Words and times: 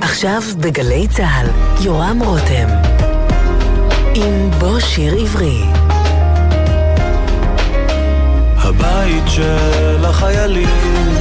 עכשיו 0.00 0.42
בגלי 0.60 1.06
צה"ל, 1.08 1.46
יורם 1.84 2.22
רותם. 2.22 2.68
עם 4.14 4.50
בוא 4.58 4.80
שיר 4.80 5.14
עברי. 5.14 5.62
הבית 8.56 9.24
של 9.26 10.04
החיילים, 10.04 11.14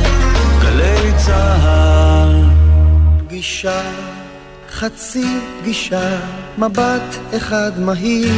גלי 0.61 1.11
צה"ל. 1.17 2.43
פגישה, 3.27 3.81
חצי 4.71 5.39
פגישה, 5.61 6.17
מבט 6.57 7.15
אחד 7.37 7.71
מהיר, 7.79 8.33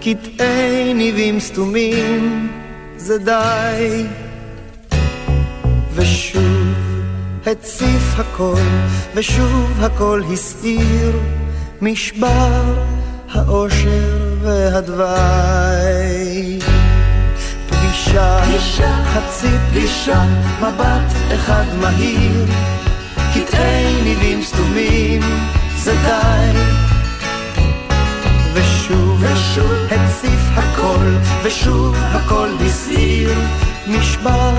קטעי 0.00 0.94
ניבים 0.94 1.40
סתומים, 1.40 2.48
זה 2.96 3.18
די. 3.18 4.06
ושוב 5.94 6.87
הציף 7.50 8.18
הכל, 8.18 8.60
ושוב 9.14 9.84
הכל 9.84 10.22
הסעיר, 10.32 11.12
משבר 11.82 12.74
האושר 13.30 14.36
והדווי. 14.42 15.08
פגישה, 17.68 18.40
פגישה, 18.44 19.04
חצי 19.04 19.48
פגישה, 19.70 20.22
מבט 20.60 21.12
אחד 21.34 21.64
מהיר, 21.80 22.46
קטעי 23.34 24.02
ניבים 24.04 24.42
סתומים, 24.42 25.22
זה 25.76 25.94
די. 26.02 26.58
ושוב, 28.52 29.22
ושוב, 29.22 29.72
הציף 29.90 30.40
הכל, 30.56 31.06
ושוב 31.42 31.96
הכל 31.96 32.48
הסעיר, 32.66 33.30
נשבר 33.86 34.54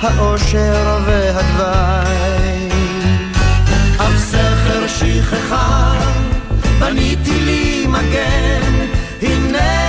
האושר 0.00 0.98
והדווי. 1.06 2.68
אף 3.96 4.18
סכר 4.18 4.86
שכחה, 4.86 5.92
בניתי 6.78 7.40
לי 7.40 7.86
מגן, 7.86 8.86
הנה 9.22 9.85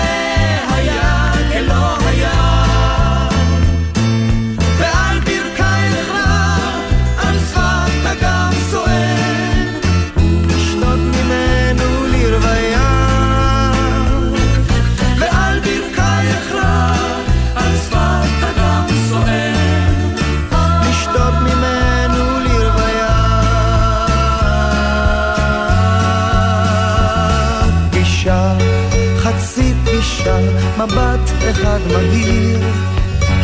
מבט 30.77 31.31
אחד 31.51 31.79
מהיר, 31.93 32.59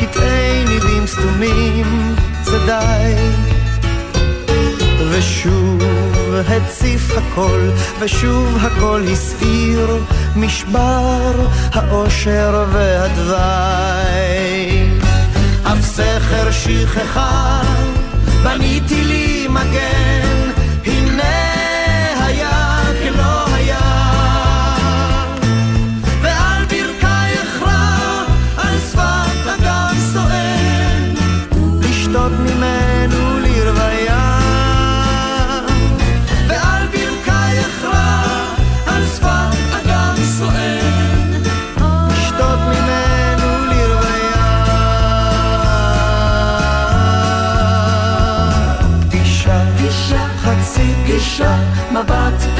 קטעי 0.01 0.65
ניבים 0.67 1.07
סתומים, 1.07 2.15
זה 2.43 2.57
די. 2.65 3.13
ושוב 5.11 5.83
הציף 6.47 7.17
הכל, 7.17 7.69
ושוב 7.99 8.57
הכל 8.61 9.01
הסעיר, 9.11 9.97
משבר 10.35 11.47
האושר 11.73 12.65
והדווי. 12.71 14.13
אף 15.63 15.81
סכר 15.81 16.51
שכחה, 16.51 17.61
בניתי 18.43 19.03
לי 19.03 19.47
מגן, 19.49 20.32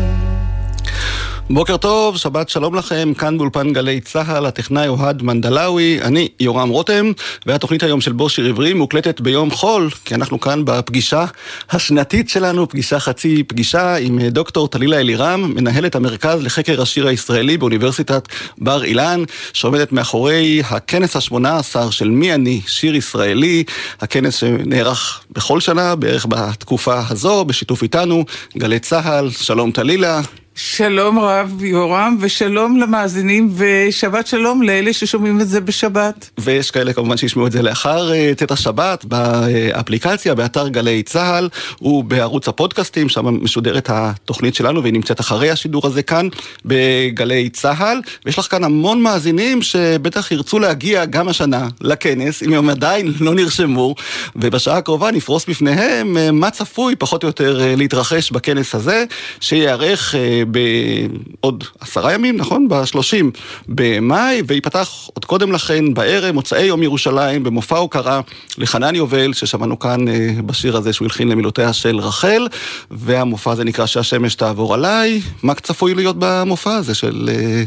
בוקר 1.49 1.77
טוב, 1.77 2.17
שבת 2.17 2.49
שלום 2.49 2.75
לכם, 2.75 3.13
כאן 3.13 3.37
באולפן 3.37 3.73
גלי 3.73 4.01
צה"ל, 4.01 4.45
הטכנאי 4.45 4.87
אוהד 4.87 5.23
מנדלאווי, 5.23 5.99
אני 6.01 6.27
יורם 6.39 6.69
רותם, 6.69 7.11
והתוכנית 7.45 7.83
היום 7.83 8.01
של 8.01 8.11
בוא 8.11 8.29
שיר 8.29 8.45
עברי 8.45 8.73
מוקלטת 8.73 9.21
ביום 9.21 9.51
חול, 9.51 9.89
כי 10.05 10.15
אנחנו 10.15 10.39
כאן 10.39 10.65
בפגישה 10.65 11.25
השנתית 11.69 12.29
שלנו, 12.29 12.69
פגישה 12.69 12.99
חצי 12.99 13.43
פגישה 13.43 13.95
עם 13.95 14.21
דוקטור 14.21 14.67
טלילה 14.67 14.99
אלירם, 14.99 15.53
מנהלת 15.55 15.95
המרכז 15.95 16.41
לחקר 16.41 16.81
השיר 16.81 17.07
הישראלי 17.07 17.57
באוניברסיטת 17.57 18.27
בר 18.57 18.83
אילן, 18.83 19.23
שעומדת 19.53 19.91
מאחורי 19.91 20.61
הכנס 20.69 21.15
השמונה 21.15 21.57
עשר 21.57 21.89
של 21.89 22.09
מי 22.09 22.33
אני, 22.33 22.61
שיר 22.67 22.95
ישראלי, 22.95 23.63
הכנס 24.01 24.35
שנערך 24.35 25.21
בכל 25.31 25.59
שנה, 25.59 25.95
בערך 25.95 26.25
בתקופה 26.29 27.01
הזו, 27.09 27.45
בשיתוף 27.45 27.83
איתנו, 27.83 28.25
גלי 28.57 28.79
צה"ל, 28.79 29.29
שלום 29.29 29.71
טלילה. 29.71 30.21
שלום 30.59 31.19
רב 31.19 31.63
יורם, 31.63 32.17
ושלום 32.19 32.77
למאזינים, 32.77 33.53
ושבת 33.55 34.27
שלום 34.27 34.61
לאלה 34.61 34.93
ששומעים 34.93 35.41
את 35.41 35.47
זה 35.47 35.61
בשבת. 35.61 36.29
ויש 36.37 36.71
כאלה 36.71 36.93
כמובן 36.93 37.17
שישמעו 37.17 37.47
את 37.47 37.51
זה 37.51 37.61
לאחר 37.61 38.11
צאת 38.35 38.51
השבת, 38.51 39.05
באפליקציה, 39.05 40.35
באתר 40.35 40.67
גלי 40.67 41.03
צה"ל, 41.03 41.49
ובערוץ 41.81 42.47
הפודקאסטים, 42.47 43.09
שם 43.09 43.43
משודרת 43.43 43.89
התוכנית 43.89 44.55
שלנו, 44.55 44.81
והיא 44.81 44.93
נמצאת 44.93 45.19
אחרי 45.19 45.51
השידור 45.51 45.87
הזה 45.87 46.03
כאן, 46.03 46.27
בגלי 46.65 47.49
צה"ל. 47.49 48.01
ויש 48.25 48.39
לך 48.39 48.47
כאן 48.51 48.63
המון 48.63 49.01
מאזינים 49.01 49.61
שבטח 49.61 50.31
ירצו 50.31 50.59
להגיע 50.59 51.05
גם 51.05 51.27
השנה 51.27 51.67
לכנס, 51.81 52.43
אם 52.43 52.53
הם 52.53 52.69
עדיין 52.69 53.13
לא 53.19 53.35
נרשמו, 53.35 53.95
ובשעה 54.35 54.77
הקרובה 54.77 55.11
נפרוס 55.11 55.45
בפניהם 55.45 56.17
uh, 56.17 56.31
מה 56.31 56.51
צפוי 56.51 56.95
פחות 56.95 57.23
או 57.23 57.27
יותר 57.27 57.59
uh, 57.59 57.77
להתרחש 57.77 58.31
בכנס 58.31 58.75
הזה, 58.75 59.05
שייערך 59.39 60.15
בעוד 60.51 61.63
עשרה 61.79 62.13
ימים, 62.13 62.37
נכון? 62.37 62.67
בשלושים 62.69 63.31
במאי, 63.67 64.41
וייפתח 64.47 64.89
עוד 65.13 65.25
קודם 65.25 65.51
לכן 65.51 65.93
בערב, 65.93 66.35
מוצאי 66.35 66.63
יום 66.63 66.83
ירושלים, 66.83 67.43
במופע 67.43 67.77
הוקרה 67.77 68.21
לחנן 68.57 68.95
יובל, 68.95 69.33
ששמענו 69.33 69.79
כאן 69.79 70.07
אה, 70.07 70.29
בשיר 70.45 70.77
הזה 70.77 70.93
שהוא 70.93 71.05
הלחין 71.05 71.27
למילותיה 71.27 71.73
של 71.73 71.99
רחל, 71.99 72.47
והמופע 72.91 73.51
הזה 73.51 73.63
נקרא 73.63 73.85
שהשמש 73.85 74.35
תעבור 74.35 74.73
עליי. 74.73 75.21
מה 75.43 75.53
צפוי 75.53 75.95
להיות 75.95 76.15
במופע 76.19 76.75
הזה 76.75 76.95
של 76.95 77.29
אה, 77.31 77.63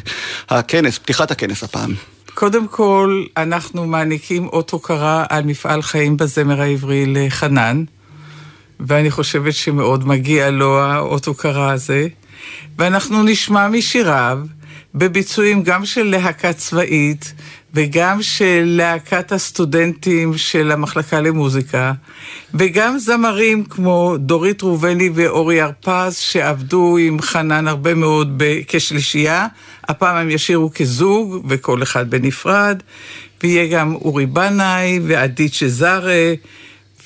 הכנס, 0.58 0.98
פתיחת 0.98 1.30
הכנס 1.30 1.62
הפעם? 1.62 1.94
קודם 2.34 2.68
כל, 2.68 3.24
אנחנו 3.36 3.86
מעניקים 3.86 4.48
אות 4.48 4.70
הוקרה 4.70 5.24
על 5.28 5.44
מפעל 5.44 5.82
חיים 5.82 6.16
בזמר 6.16 6.60
העברי 6.60 7.04
לחנן, 7.06 7.84
ואני 8.80 9.10
חושבת 9.10 9.54
שמאוד 9.54 10.08
מגיע 10.08 10.50
לו 10.50 10.78
האות 10.78 11.26
הוקרה 11.26 11.72
הזה. 11.72 12.08
ואנחנו 12.78 13.23
נשמע 13.23 13.69
משיריו 13.69 14.39
בביצועים 14.95 15.62
גם 15.62 15.87
של 15.87 16.03
להקה 16.03 16.53
צבאית 16.53 17.34
וגם 17.75 18.23
של 18.23 18.62
להקת 18.65 19.33
הסטודנטים 19.33 20.39
של 20.39 20.72
המחלקה 20.72 21.21
למוזיקה 21.21 21.92
וגם 22.54 22.98
זמרים 22.98 23.65
כמו 23.65 24.15
דורית 24.19 24.63
ראובני 24.63 25.10
ואורי 25.15 25.60
הרפז 25.60 26.16
שעבדו 26.16 26.97
עם 27.01 27.21
חנן 27.21 27.69
הרבה 27.69 27.95
מאוד 27.95 28.43
כשלישייה, 28.69 29.47
הפעם 29.89 30.16
הם 30.16 30.31
ישירו 30.31 30.71
כזוג 30.75 31.45
וכל 31.48 31.83
אחד 31.83 32.10
בנפרד 32.10 32.83
ויהיה 33.43 33.66
גם 33.66 33.95
אורי 33.95 34.27
בנאי 34.27 35.01
ועדית 35.07 35.54
שזרה 35.54 36.33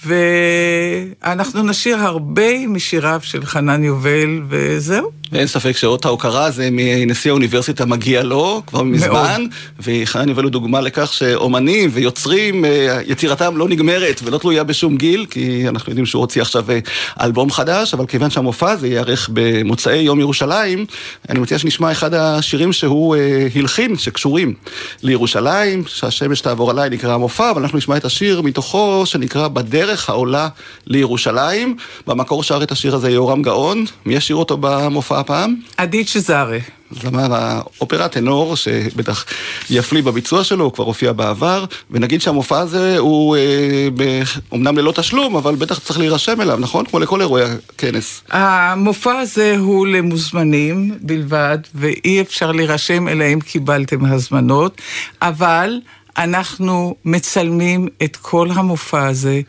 ואנחנו 0.07 1.63
נשאיר 1.63 1.97
הרבה 1.97 2.67
משיריו 2.69 3.21
של 3.23 3.45
חנן 3.45 3.85
יובל, 3.85 4.43
וזהו. 4.49 5.11
ואין 5.35 5.47
ספק 5.47 5.77
שאות 5.77 6.05
ההוקרה 6.05 6.51
זה 6.51 6.69
מנשיא 6.73 7.31
האוניברסיטה 7.31 7.85
מגיע 7.85 8.23
לו 8.23 8.63
כבר 8.67 8.83
מזמן, 8.83 9.45
וחנן 9.81 10.29
יובל 10.29 10.43
הוא 10.43 10.51
דוגמה 10.51 10.81
לכך 10.81 11.13
שאומנים 11.13 11.91
ויוצרים, 11.93 12.65
אה, 12.65 13.01
יצירתם 13.07 13.57
לא 13.57 13.69
נגמרת 13.69 14.21
ולא 14.25 14.39
תלויה 14.39 14.65
בשום 14.65 14.97
גיל, 14.97 15.27
כי 15.31 15.69
אנחנו 15.69 15.91
יודעים 15.91 16.07
שהוא 16.07 16.21
הוציא 16.21 16.43
עכשיו 16.43 16.71
אה, 16.71 16.79
אלבום 17.21 17.51
חדש, 17.51 17.95
אבל 17.95 18.07
כיוון 18.07 18.31
שהמופע 18.31 18.71
הזה 18.71 18.89
ייערך 18.89 19.31
במוצאי 19.33 19.97
יום 19.97 20.21
ירושלים, 20.21 20.87
אני 21.29 21.39
מציע 21.39 21.59
שנשמע 21.59 21.93
אחד 21.93 22.15
השירים 22.15 22.73
שהוא 22.73 23.17
אה, 23.17 23.47
הלחין, 23.55 23.97
שקשורים 23.99 24.55
לירושלים, 25.03 25.85
שהשמש 25.87 26.41
תעבור 26.41 26.71
עליי 26.71 26.91
נקרא 26.91 27.15
המופע, 27.15 27.51
אבל 27.51 27.63
אנחנו 27.63 27.79
נשמע 27.79 27.97
את 27.97 28.05
השיר 28.05 28.43
מתוכו 28.43 29.03
שנקרא 29.07 29.49
בדרך 29.49 29.94
העולה 30.09 30.49
לירושלים. 30.87 31.77
במקור 32.07 32.43
שר 32.43 32.63
את 32.63 32.73
השיר 32.73 32.95
הזה 32.95 33.11
יורם 33.11 33.43
גאון, 33.43 33.85
מי 34.07 34.15
ישיר 34.15 34.37
אותו 34.37 34.57
במופע 34.61 35.21
הפעם? 35.21 35.55
עדית 35.77 36.09
שזארה. 36.09 36.59
זמר 37.03 37.35
האופרה 37.35 38.09
טנור, 38.09 38.57
שבטח 38.57 39.25
יפליא 39.71 40.03
בביצוע 40.03 40.45
שלו, 40.45 40.65
הוא 40.65 40.73
כבר 40.73 40.85
הופיע 40.85 41.13
בעבר, 41.13 41.65
ונגיד 41.91 42.21
שהמופע 42.21 42.59
הזה 42.59 42.99
הוא 42.99 43.37
אה, 43.37 43.89
ב... 43.97 44.23
אומנם 44.53 44.79
ללא 44.79 44.93
תשלום, 44.93 45.37
אבל 45.37 45.55
בטח 45.55 45.79
צריך 45.79 45.99
להירשם 45.99 46.41
אליו, 46.41 46.57
נכון? 46.61 46.87
כמו 46.87 46.99
לכל 46.99 47.21
אירועי 47.21 47.45
הכנס. 47.45 48.23
המופע 48.31 49.13
הזה 49.13 49.57
הוא 49.59 49.87
למוזמנים 49.87 50.99
בלבד, 51.01 51.59
ואי 51.75 52.21
אפשר 52.21 52.53
להירשם 52.53 53.09
אלא 53.09 53.25
אם 53.33 53.41
קיבלתם 53.41 54.05
הזמנות, 54.05 54.81
אבל... 55.23 55.79
אנחנו 56.19 56.95
מצלמים 57.05 57.89
את 58.05 58.17
כל 58.17 58.49
המופע 58.55 59.07
הזה, 59.07 59.41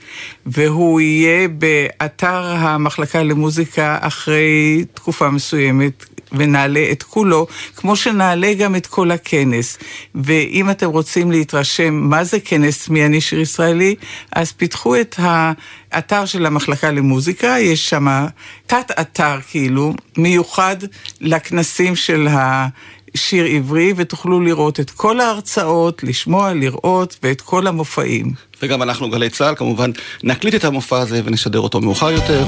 והוא 0.46 1.02
יהיה 1.02 1.48
באתר 1.48 2.44
המחלקה 2.44 3.24
למוזיקה 3.24 3.98
אחרי 4.02 4.86
תקופה 4.94 5.30
מסוימת, 5.30 6.06
ונעלה 6.32 6.86
את 6.92 7.04
כולו, 7.04 7.48
כמו 7.76 7.96
שנעלה 7.96 8.54
גם 8.54 8.76
את 8.76 8.88
כל 8.88 9.12
הכנס. 9.12 9.78
ואם 10.16 10.70
אתם 10.70 10.90
רוצים 10.90 11.32
להתרשם 11.32 11.94
מה 11.94 12.24
זה 12.24 12.40
כנס 12.40 12.90
מי 12.90 13.06
אני 13.06 13.22
שיר 13.22 13.40
ישראלי, 13.40 13.96
אז 14.32 14.52
פיתחו 14.52 14.96
את 14.96 15.16
האתר 15.18 16.26
של 16.26 16.46
המחלקה 16.46 16.92
למוזיקה, 16.92 17.56
יש 17.60 17.90
שם 17.90 18.26
תת-אתר 18.68 19.40
כאילו, 19.50 19.94
מיוחד 20.18 20.76
לכנסים 21.22 21.96
של 21.96 22.28
ה... 22.28 22.68
שיר 23.16 23.46
עברי, 23.46 23.94
ותוכלו 23.96 24.40
לראות 24.40 24.80
את 24.80 24.92
כל 24.92 25.20
ההרצאות, 25.20 26.04
לשמוע, 26.04 26.54
לראות, 26.54 27.18
ואת 27.24 27.42
כל 27.42 27.68
המופעים. 27.68 28.34
וגם 28.62 28.82
אנחנו, 28.82 29.10
גלי 29.10 29.30
צה"ל, 29.30 29.56
כמובן 29.56 29.92
נקליט 30.24 30.56
את 30.56 30.64
המופע 30.64 31.00
הזה 31.00 31.22
ונשדר 31.26 31.60
אותו 31.60 31.82
מאוחר 31.82 32.12
יותר. 32.12 32.46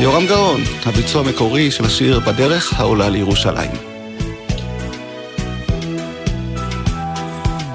יורם 0.00 0.26
גאון, 0.26 0.60
הביצוע 0.86 1.20
המקורי 1.20 1.70
של 1.70 1.84
השיר 1.84 2.20
בדרך 2.20 2.80
העולה 2.80 3.08
לירושלים. 3.08 3.70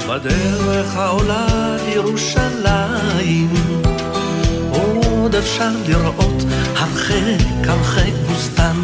בדרך 0.10 0.96
העולה 0.96 1.78
לירושלים 1.86 3.50
עוד 4.72 5.36
אפשר 5.36 5.72
לראות 5.88 6.44
הרחק 6.76 7.46
הרחק 7.68 8.14
בוסתן 8.28 8.76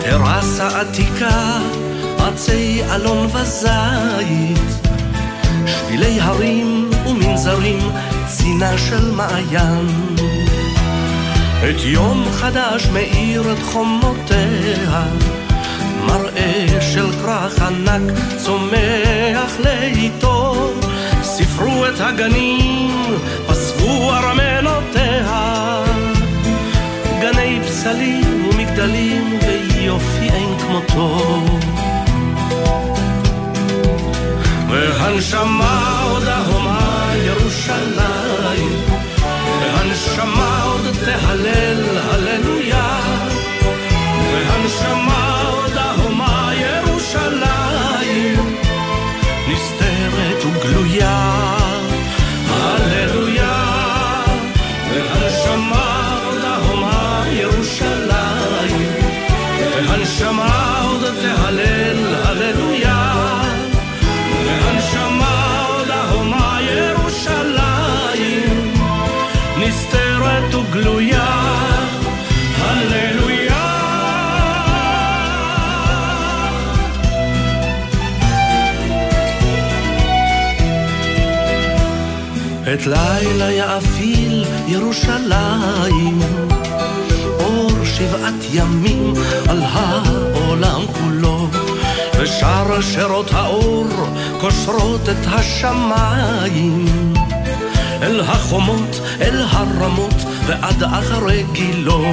טרסה 0.00 0.80
עתיקה 0.80 1.58
עצי 2.26 2.82
אלון 2.94 3.26
וזית 3.26 4.88
שבילי 5.66 6.20
הרים 6.20 6.90
ומנזרים 7.06 7.78
צינה 8.26 8.78
של 8.78 9.10
מעיין 9.10 9.86
את 11.58 11.80
יום 11.84 12.24
חדש 12.32 12.86
מאיר 12.92 13.52
את 13.52 13.62
חומותיה, 13.62 15.02
מראה 16.06 16.66
של 16.80 17.12
כרך 17.22 17.62
ענק 17.62 18.18
צומח 18.36 19.52
לאיתו, 19.64 20.72
ספרו 21.22 21.86
את 21.86 22.00
הגנים, 22.00 22.90
פסקו 23.46 24.12
ארמנותיה. 24.12 25.84
גני 27.20 27.60
פסלים 27.66 28.48
ומגדלים 28.50 29.38
ויופי 29.46 30.28
אין 30.30 30.58
כמותו. 30.58 31.45
והנשמה 35.06 36.02
עוד 36.10 36.24
ההומה 36.24 37.12
ירושלים. 37.16 38.80
והנשמה 39.60 40.62
עוד 40.62 40.86
תהלל, 41.04 41.85
לילה 82.86 83.52
יאפיל 83.52 84.44
ירושלים, 84.66 86.20
אור 87.40 87.70
שבעת 87.84 88.44
ימים 88.52 89.14
על 89.48 89.62
העולם 89.62 90.80
כולו, 90.92 91.48
ושאר 92.18 92.80
שירות 92.80 93.30
האור 93.32 93.86
קושרות 94.40 95.08
את 95.08 95.26
השמיים. 95.26 96.84
אל 98.02 98.20
החומות, 98.20 99.00
אל 99.20 99.42
הרמות, 99.50 100.24
ועד 100.46 100.82
אחרי 100.82 101.44
גילו. 101.52 102.04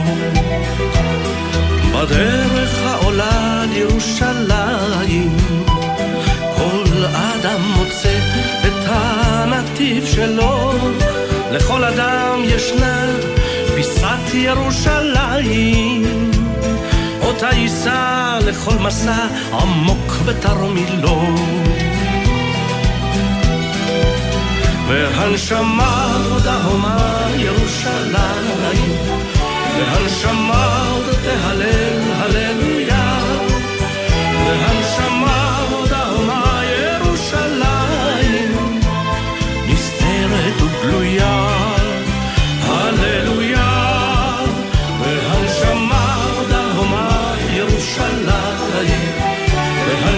בדרך 1.94 2.80
העולה 2.86 3.64
לירושלים, 3.74 5.38
אדם 7.06 7.62
מוצא 7.62 8.18
את 8.66 8.86
הנתיב 8.86 10.06
שלו. 10.06 10.72
לכל 11.52 11.84
אדם 11.84 12.42
ישנה 12.44 13.06
פיסת 13.76 14.34
ירושלים, 14.34 16.32
אותה 17.22 17.50
יישא 17.56 18.40
לכל 18.46 18.76
מסע 18.76 19.28
עמוק 19.54 20.14
בתרמילו. 20.26 21.36
והנשמה 24.88 26.18
עוד 26.32 26.48
ההומה 26.48 27.28
ירושלים, 27.36 28.92
והנשמה 29.78 30.88
עוד 30.92 31.16
תהלל 31.24 32.02
הללויה, 32.16 33.20
והנשמה 34.46 35.03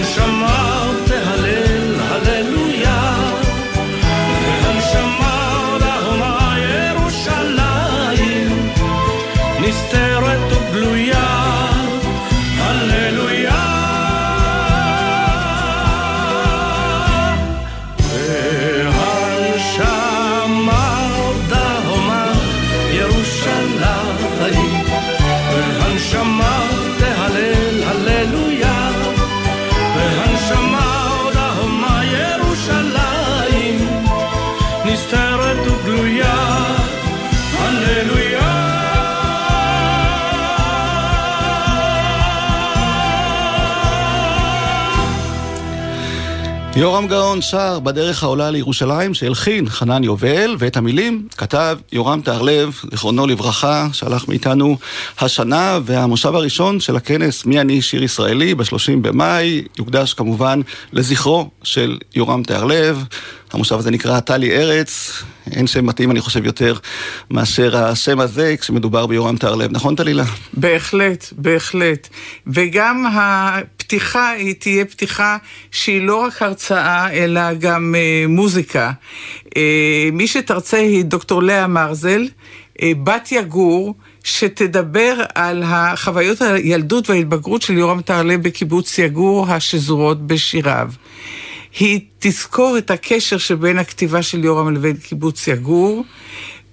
והנשמה 0.05 0.54
יורם 46.85 47.07
גאון 47.07 47.41
שר 47.41 47.79
בדרך 47.79 48.23
העולה 48.23 48.51
לירושלים 48.51 49.13
שהלחין 49.13 49.69
חנן 49.69 50.03
יובל 50.03 50.55
ואת 50.59 50.77
המילים 50.77 51.27
כתב 51.37 51.77
יורם 51.91 52.21
תהרלב, 52.21 52.79
זיכרונו 52.91 53.27
לברכה, 53.27 53.87
שהלך 53.93 54.27
מאיתנו 54.27 54.77
השנה 55.19 55.79
והמושב 55.85 56.35
הראשון 56.35 56.79
של 56.79 56.95
הכנס 56.95 57.45
מי 57.45 57.61
אני 57.61 57.81
שיר 57.81 58.03
ישראלי 58.03 58.55
ב-30 58.55 58.97
במאי 59.01 59.63
יוקדש 59.77 60.13
כמובן 60.13 60.61
לזכרו 60.93 61.49
של 61.63 61.97
יורם 62.15 62.43
תהרלב. 62.43 63.03
המושב 63.55 63.75
הזה 63.75 63.91
נקרא 63.91 64.19
טלי 64.19 64.51
ארץ, 64.51 65.23
אין 65.51 65.67
שם 65.67 65.85
מתאים 65.85 66.11
אני 66.11 66.21
חושב 66.21 66.45
יותר 66.45 66.77
מאשר 67.31 67.77
השם 67.77 68.19
הזה 68.19 68.55
כשמדובר 68.61 69.05
ביורם 69.05 69.37
תהרלב, 69.37 69.71
נכון 69.71 69.95
טלילה? 69.95 70.23
בהחלט, 70.53 71.25
בהחלט. 71.31 72.07
וגם 72.47 73.05
הפתיחה 73.13 74.29
היא 74.29 74.55
תהיה 74.59 74.85
פתיחה 74.85 75.37
שהיא 75.71 76.01
לא 76.01 76.15
רק 76.15 76.41
הרצאה 76.41 77.11
אלא 77.11 77.53
גם 77.53 77.95
אה, 77.97 78.27
מוזיקה. 78.27 78.91
אה, 79.57 80.09
מי 80.11 80.27
שתרצה 80.27 80.77
היא 80.77 81.05
דוקטור 81.05 81.43
לאה 81.43 81.67
מרזל, 81.67 82.27
אה, 82.81 82.91
בת 83.03 83.31
יגור. 83.31 83.95
שתדבר 84.27 85.15
על 85.35 85.63
החוויות 85.65 86.41
הילדות 86.41 87.09
וההתבגרות 87.09 87.61
של 87.61 87.73
יורם 87.73 88.01
טהרלב 88.01 88.43
בקיבוץ 88.43 88.97
יגור 88.97 89.47
השזורות 89.49 90.27
בשיריו. 90.27 90.89
היא 91.79 91.99
תזכור 92.19 92.77
את 92.77 92.91
הקשר 92.91 93.37
שבין 93.37 93.79
הכתיבה 93.79 94.21
של 94.21 94.43
יורם 94.43 94.75
לבין 94.75 94.97
קיבוץ 94.97 95.47
יגור, 95.47 96.03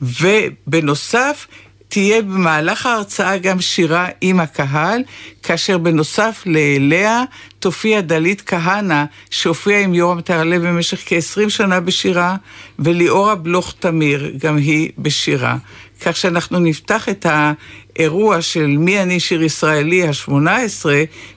ובנוסף, 0.02 1.47
תהיה 1.88 2.23
במהלך 2.23 2.87
ההרצאה 2.87 3.38
גם 3.38 3.61
שירה 3.61 4.09
עם 4.21 4.40
הקהל, 4.40 5.02
כאשר 5.42 5.78
בנוסף 5.78 6.42
לאליה 6.47 7.23
תופיע 7.59 8.00
דלית 8.00 8.42
כהנא, 8.47 9.04
שהופיעה 9.30 9.80
עם 9.80 9.94
יורם 9.94 10.21
תהרלב 10.21 10.66
במשך 10.66 11.02
כ-20 11.06 11.49
שנה 11.50 11.80
בשירה, 11.80 12.37
וליאורה 12.78 13.35
בלוך 13.35 13.75
תמיר, 13.78 14.32
גם 14.38 14.56
היא 14.56 14.90
בשירה. 14.99 15.56
כך 16.00 16.16
שאנחנו 16.16 16.59
נפתח 16.59 17.09
את 17.09 17.26
האירוע 17.28 18.42
של 18.42 18.66
מי 18.66 19.02
אני 19.02 19.21
שיר 19.21 19.42
ישראלי 19.42 20.06
ה-18 20.06 20.87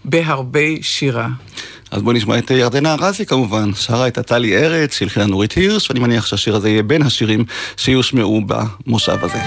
בהרבה 0.05 0.60
שירה. 0.81 1.27
אז 1.92 2.01
בואו 2.01 2.15
נשמע 2.15 2.38
את 2.38 2.51
ירדנה 2.51 2.94
ארזי 2.94 3.25
כמובן, 3.25 3.74
שרה 3.74 4.08
את 4.08 4.18
הטלי 4.18 4.58
ארץ, 4.58 4.98
שהלחינה 4.98 5.25
נורית 5.25 5.51
הירש, 5.51 5.89
ואני 5.89 6.00
מניח 6.00 6.25
שהשיר 6.25 6.56
הזה 6.56 6.70
יהיה 6.70 6.84
בין 6.84 7.01
השירים 7.01 7.46
שיושמעו 7.77 8.42
במושב 8.48 9.18
הזה. 9.22 9.39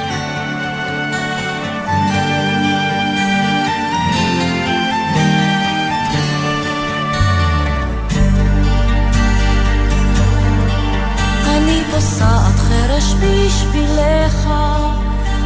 בשבילך, 13.20 14.48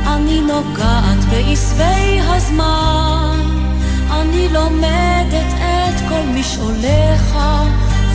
אני 0.07 0.41
נוגעת 0.41 1.25
בעשבי 1.31 2.21
הזמן, 2.21 3.02
משעוליך, 6.43 7.39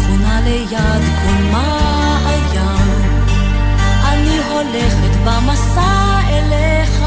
חונה 0.06 0.42
ליד 0.44 1.04
כל 1.22 1.44
מעיין. 1.52 3.02
אני 4.04 4.38
הולכת 4.50 5.16
במסע 5.26 6.20
אליך, 6.30 7.04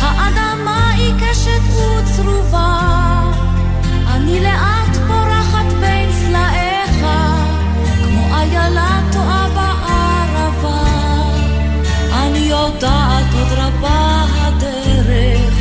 האדמה 0.00 0.92
עיקשת 0.96 1.60
וצרובה, 1.70 2.80
אני 4.08 4.40
לאט 4.40 4.96
פורחת 5.06 5.72
בין 5.80 6.12
סלעיך, 6.12 7.06
כמו 8.04 8.34
איילה 8.34 9.00
טועה 9.12 9.48
בערבה. 9.54 10.84
אני 12.12 12.38
יודעת 12.38 13.34
עוד 13.34 13.58
רבה 13.58 14.24
הדרך, 14.34 15.54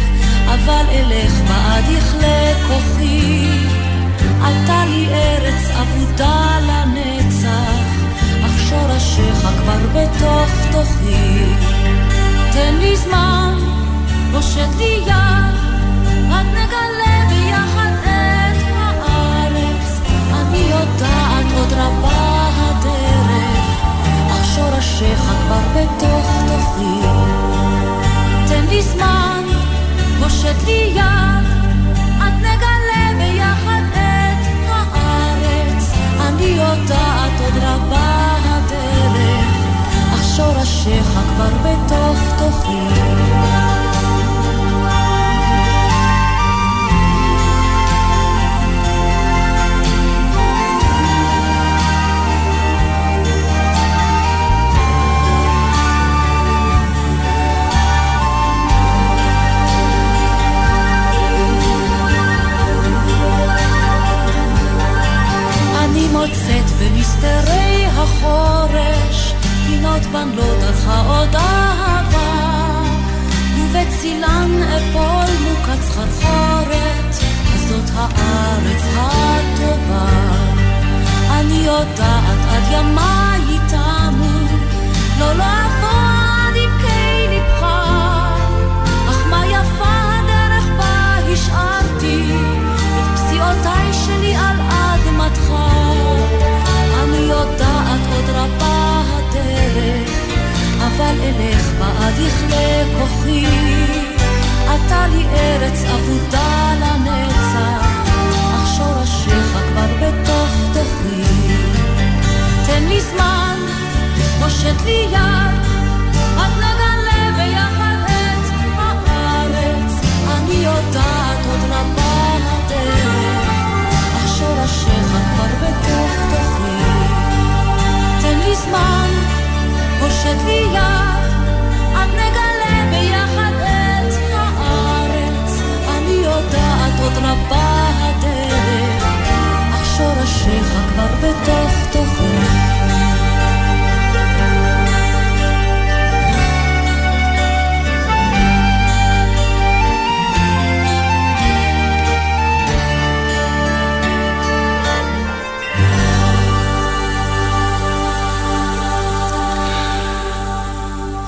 אבל 0.46 0.86
אלך 0.90 1.34
בעד 1.48 1.84
יכלה 1.90 2.54
כוחי. 2.68 3.55
עלתה 4.46 4.86
לי 4.86 5.08
ארץ 5.10 5.70
אבודה 5.82 6.60
לנצח, 6.60 7.90
אך 8.46 8.60
שורשיך 8.70 9.40
כבר 9.40 9.80
בתוך 9.94 10.50
תוכי. 10.72 11.46
תן 12.54 12.75
לי 12.80 12.96
זמן, 12.98 13.58
פושט 14.32 14.78
לי 14.78 15.02
יד, 15.06 15.56
עד 16.32 16.46
נגלה 16.46 17.30
ביחד 17.30 17.92
את 18.04 18.64
הארץ. 18.75 20.02
אני 20.34 20.58
יודעת 20.58 21.46
עוד 21.58 21.74
רבה 21.74 22.50
הדרך, 22.58 23.66
אך 24.32 24.46
שורשיך 24.56 25.20
כבר 25.20 25.62
בתוך 25.75 26.28
תוכי. 26.48 27.08
תן 28.48 28.66
לי 28.70 28.82
זמן, 28.82 29.44
פושט 30.20 30.66
לי 30.66 30.92
יד, 30.96 31.55
אני 36.46 36.54
יודעת 36.54 37.42
עוד 37.42 37.64
רבה 37.64 38.36
הדרך, 38.46 39.56
אך 40.14 40.24
שורשיך 40.36 41.20
כבר 41.36 41.50
בתוך 41.64 42.20
תוכי. 42.38 43.25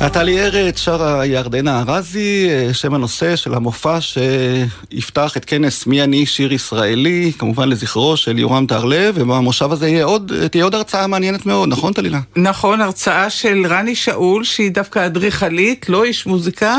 נטלי 0.07 0.41
ארץ 0.41 0.79
שרה 0.79 1.25
ירדנה 1.25 1.83
ארזי, 1.87 2.49
שם 2.73 2.93
הנושא 2.93 3.35
של 3.35 3.53
המופע 3.53 3.97
שיפתח 4.01 5.37
את 5.37 5.45
כנס 5.45 5.87
מי 5.87 6.03
אני 6.03 6.25
שיר 6.25 6.53
ישראלי, 6.53 7.31
כמובן 7.37 7.69
לזכרו 7.69 8.17
של 8.17 8.39
יורם 8.39 8.65
טהרלב, 8.65 9.15
ובמושב 9.17 9.71
הזה 9.71 10.03
עוד, 10.03 10.31
תהיה 10.51 10.63
עוד 10.63 10.75
הרצאה 10.75 11.07
מעניינת 11.07 11.45
מאוד, 11.45 11.69
נכון 11.69 11.93
טלילה? 11.93 12.19
נכון, 12.35 12.81
הרצאה 12.81 13.29
של 13.29 13.65
רני 13.69 13.95
שאול, 13.95 14.43
שהיא 14.43 14.71
דווקא 14.71 15.05
אדריכלית, 15.05 15.89
לא 15.89 16.03
איש 16.03 16.25
מוזיקה, 16.25 16.77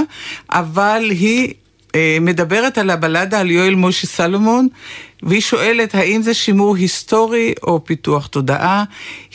אבל 0.50 1.02
היא 1.10 1.54
אה, 1.94 2.18
מדברת 2.20 2.78
על 2.78 2.90
הבלדה 2.90 3.40
על 3.40 3.50
יואל 3.50 3.74
משה 3.74 4.06
סלומון, 4.06 4.68
והיא 5.22 5.40
שואלת 5.40 5.94
האם 5.94 6.22
זה 6.22 6.34
שימור 6.34 6.76
היסטורי 6.76 7.54
או 7.62 7.84
פיתוח 7.84 8.26
תודעה. 8.26 8.84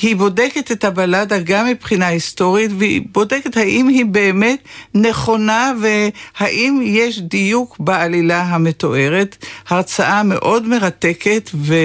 היא 0.02 0.16
בודקת 0.16 0.72
את 0.72 0.84
הבלדה 0.84 1.40
גם 1.40 1.68
מבחינה 1.68 2.08
היסטורית, 2.08 2.72
והיא 2.78 3.02
בודקת 3.12 3.58
האם 3.58 3.88
היא 3.88 4.06
באמת 4.06 4.60
נכונה 4.94 5.72
והאם 5.82 6.82
יש 6.84 7.20
דיוק 7.20 7.76
בעלילה 7.80 8.42
המתוארת. 8.42 9.46
הרצאה 9.68 10.24
מאוד 10.24 10.68
מרתקת 10.68 11.50
ו... 11.54 11.76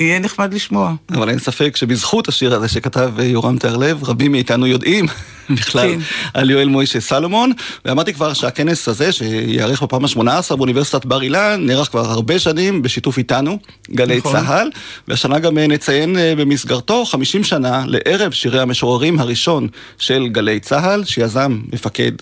יהיה 0.00 0.18
נחמד 0.18 0.54
לשמוע. 0.54 0.94
אבל 1.10 1.28
אין 1.30 1.38
ספק 1.38 1.76
שבזכות 1.76 2.28
השיר 2.28 2.54
הזה 2.54 2.68
שכתב 2.68 3.12
יורם 3.22 3.58
תיארלב, 3.58 4.04
רבים 4.04 4.32
מאיתנו 4.32 4.66
יודעים 4.66 5.06
בכלל 5.56 5.94
כן. 5.94 6.00
על 6.34 6.50
יואל 6.50 6.68
מוישה 6.68 7.00
סלומון. 7.00 7.52
ואמרתי 7.84 8.14
כבר 8.14 8.32
שהכנס 8.32 8.88
הזה, 8.88 9.12
שיארך 9.12 9.82
בפעם 9.82 10.04
ה-18 10.04 10.56
באוניברסיטת 10.56 11.04
בר 11.04 11.22
אילן, 11.22 11.66
נערך 11.66 11.88
כבר 11.88 12.10
הרבה 12.10 12.38
שנים 12.38 12.82
בשיתוף 12.82 13.18
איתנו, 13.18 13.58
גלי 13.90 14.16
נכון. 14.16 14.32
צה"ל, 14.32 14.70
והשנה 15.08 15.38
גם 15.38 15.58
אה, 15.58 15.66
נציין 15.66 16.18
אה, 16.18 16.34
במסגרתו 16.36 17.04
50 17.04 17.44
שנה 17.44 17.84
לערב 17.86 18.32
שירי 18.32 18.60
המשוררים 18.60 19.18
הראשון 19.18 19.68
של 19.98 20.28
גלי 20.28 20.60
צה"ל, 20.60 21.04
שיזם 21.04 21.60
מפקד 21.72 22.12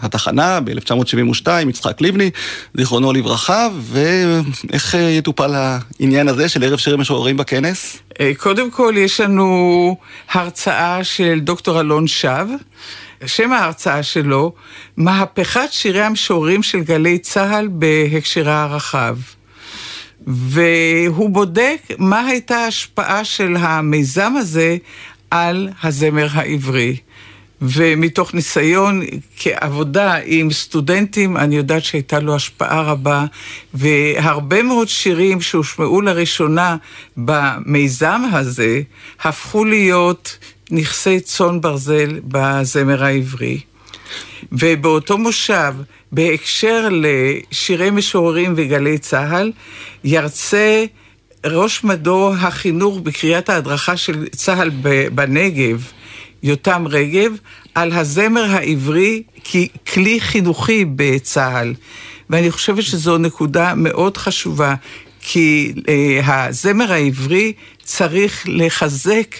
התחנה 0.00 0.60
ב-1972, 0.60 1.48
יצחק 1.68 2.00
לבני, 2.00 2.30
זיכרונו 2.74 3.12
לברכה, 3.12 3.68
ואיך 3.80 4.94
אה, 4.94 5.00
יטופל 5.00 5.54
העניין 5.54 6.28
הזה 6.28 6.48
של 6.48 6.64
ערב 6.64 6.78
שירים 6.78 7.00
משוררים 7.00 7.36
בכנס? 7.36 7.98
אה, 8.20 8.32
קודם 8.36 8.70
כל, 8.70 8.94
יש 8.96 9.20
לנו 9.20 9.96
הרצאה 10.30 11.04
של 11.04 11.40
דוקטור 11.40 11.80
אלון 11.80 12.06
שב. 12.06 12.46
שם 13.26 13.52
ההרצאה 13.52 14.02
שלו, 14.02 14.52
מהפכת 14.96 15.68
שירי 15.70 16.02
המשוררים 16.02 16.62
של 16.62 16.80
גלי 16.80 17.18
צה"ל 17.18 17.68
בהקשרה 17.68 18.62
הרחב. 18.62 19.16
והוא 20.26 21.30
בודק 21.30 21.80
מה 21.98 22.26
הייתה 22.26 22.56
ההשפעה 22.56 23.24
של 23.24 23.56
המיזם 23.56 24.32
הזה 24.36 24.76
על 25.30 25.68
הזמר 25.82 26.26
העברי. 26.32 26.96
ומתוך 27.62 28.34
ניסיון 28.34 29.02
כעבודה 29.36 30.14
עם 30.24 30.50
סטודנטים, 30.50 31.36
אני 31.36 31.56
יודעת 31.56 31.84
שהייתה 31.84 32.20
לו 32.20 32.34
השפעה 32.34 32.82
רבה, 32.82 33.24
והרבה 33.74 34.62
מאוד 34.62 34.88
שירים 34.88 35.40
שהושמעו 35.40 36.00
לראשונה 36.00 36.76
במיזם 37.16 38.22
הזה, 38.32 38.80
הפכו 39.22 39.64
להיות 39.64 40.38
נכסי 40.70 41.20
צאן 41.20 41.60
ברזל 41.60 42.20
בזמר 42.24 43.04
העברי. 43.04 43.60
ובאותו 44.52 45.18
מושב, 45.18 45.74
בהקשר 46.12 46.88
לשירי 46.90 47.90
משוררים 47.90 48.54
וגלי 48.56 48.98
צה"ל, 48.98 49.52
ירצה 50.04 50.84
ראש 51.46 51.84
מדור 51.84 52.34
החינוך 52.34 52.98
בקריאת 53.02 53.48
ההדרכה 53.48 53.96
של 53.96 54.26
צה"ל 54.28 54.70
בנגב, 55.14 55.92
יותם 56.42 56.84
רגב, 56.88 57.32
על 57.74 57.92
הזמר 57.92 58.44
העברי 58.44 59.22
ככלי 59.44 60.20
חינוכי 60.20 60.84
בצה"ל. 60.96 61.74
ואני 62.30 62.50
חושבת 62.50 62.82
שזו 62.82 63.18
נקודה 63.18 63.74
מאוד 63.74 64.16
חשובה, 64.16 64.74
כי 65.20 65.72
אה, 65.88 66.46
הזמר 66.46 66.92
העברי 66.92 67.52
צריך 67.82 68.44
לחזק 68.48 69.34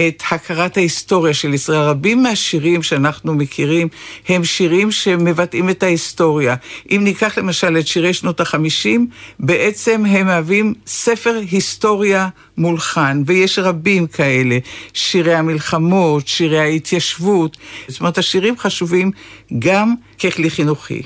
את 0.00 0.22
הכרת 0.30 0.76
ההיסטוריה 0.76 1.34
של 1.34 1.54
ישראל. 1.54 1.78
רבים 1.80 2.22
מהשירים 2.22 2.82
שאנחנו 2.82 3.34
מכירים 3.34 3.88
הם 4.28 4.44
שירים 4.44 4.90
שמבטאים 4.90 5.70
את 5.70 5.82
ההיסטוריה. 5.82 6.54
אם 6.90 7.00
ניקח 7.04 7.38
למשל 7.38 7.78
את 7.78 7.86
שירי 7.86 8.14
שנות 8.14 8.40
החמישים, 8.40 9.06
בעצם 9.40 10.04
הם 10.06 10.26
מהווים 10.26 10.74
ספר 10.86 11.40
היסטוריה 11.50 12.28
מולחן, 12.58 13.22
ויש 13.26 13.58
רבים 13.58 14.06
כאלה. 14.06 14.58
שירי 14.94 15.34
המלחמות, 15.34 16.28
שירי 16.28 16.58
ההתיישבות. 16.58 17.56
זאת 17.88 18.00
אומרת, 18.00 18.18
השירים 18.18 18.58
חשובים 18.58 19.10
גם 19.58 19.94
ככלי 20.24 20.50
חינוכי. 20.50 21.02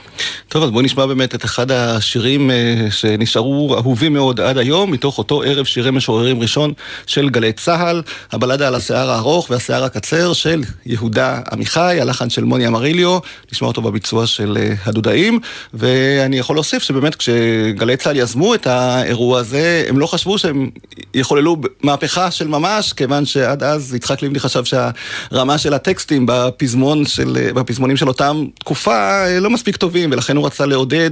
טוב, 0.49 0.63
אז 0.63 0.71
בואו 0.71 0.83
נשמע 0.83 1.07
באמת 1.07 1.35
את 1.35 1.45
אחד 1.45 1.71
השירים 1.71 2.51
אה, 2.51 2.87
שנשארו 2.91 3.75
אהובים 3.77 4.13
מאוד 4.13 4.41
עד 4.41 4.59
היום, 4.59 4.91
מתוך 4.91 5.19
אותו 5.19 5.43
ערב 5.43 5.65
שירי 5.65 5.91
משוררים 5.91 6.41
ראשון 6.41 6.73
של 7.07 7.29
גלי 7.29 7.53
צה"ל, 7.53 8.03
הבלדה 8.33 8.69
על 8.69 8.75
השיער 8.75 9.11
הארוך 9.11 9.51
והשיער 9.51 9.85
הקצר 9.85 10.33
של 10.33 10.63
יהודה 10.87 11.41
עמיחי, 11.53 11.99
הלחן 12.01 12.31
של 12.31 12.45
מוני 12.45 12.67
אמריליו, 12.67 13.19
נשמע 13.53 13.69
אותו 13.69 13.83
בביצוע 13.83 14.27
של 14.27 14.59
אה, 14.61 14.75
הדודאים, 14.85 15.41
ואני 15.75 16.39
יכול 16.39 16.57
להוסיף 16.57 16.83
שבאמת 16.83 17.15
כשגלי 17.15 17.97
צה"ל 17.97 18.17
יזמו 18.17 18.55
את 18.55 18.67
האירוע 18.67 19.39
הזה, 19.39 19.85
הם 19.89 19.99
לא 19.99 20.07
חשבו 20.07 20.39
שהם 20.39 20.71
יחוללו 21.15 21.57
מהפכה 21.83 22.31
של 22.31 22.49
ממש, 22.49 22.93
כיוון 22.93 23.27
שעד 23.27 23.63
אז 23.63 23.95
יצחק 23.95 24.23
לבני 24.23 24.41
חשב 24.41 24.63
שהרמה 24.65 25.59
של 25.59 25.75
הטקסטים 25.75 26.27
בפזמון 26.29 27.07
של, 27.07 27.39
אה, 27.41 27.53
בפזמונים 27.53 27.97
של 27.97 28.09
אותם 28.09 28.45
תקופה 28.59 29.08
לא 29.41 29.51
מספיק 29.51 29.77
טובים, 29.77 30.13
ולכן 30.13 30.37
הוא 30.37 30.47
רצה 30.47 30.67
לעודד 30.67 31.11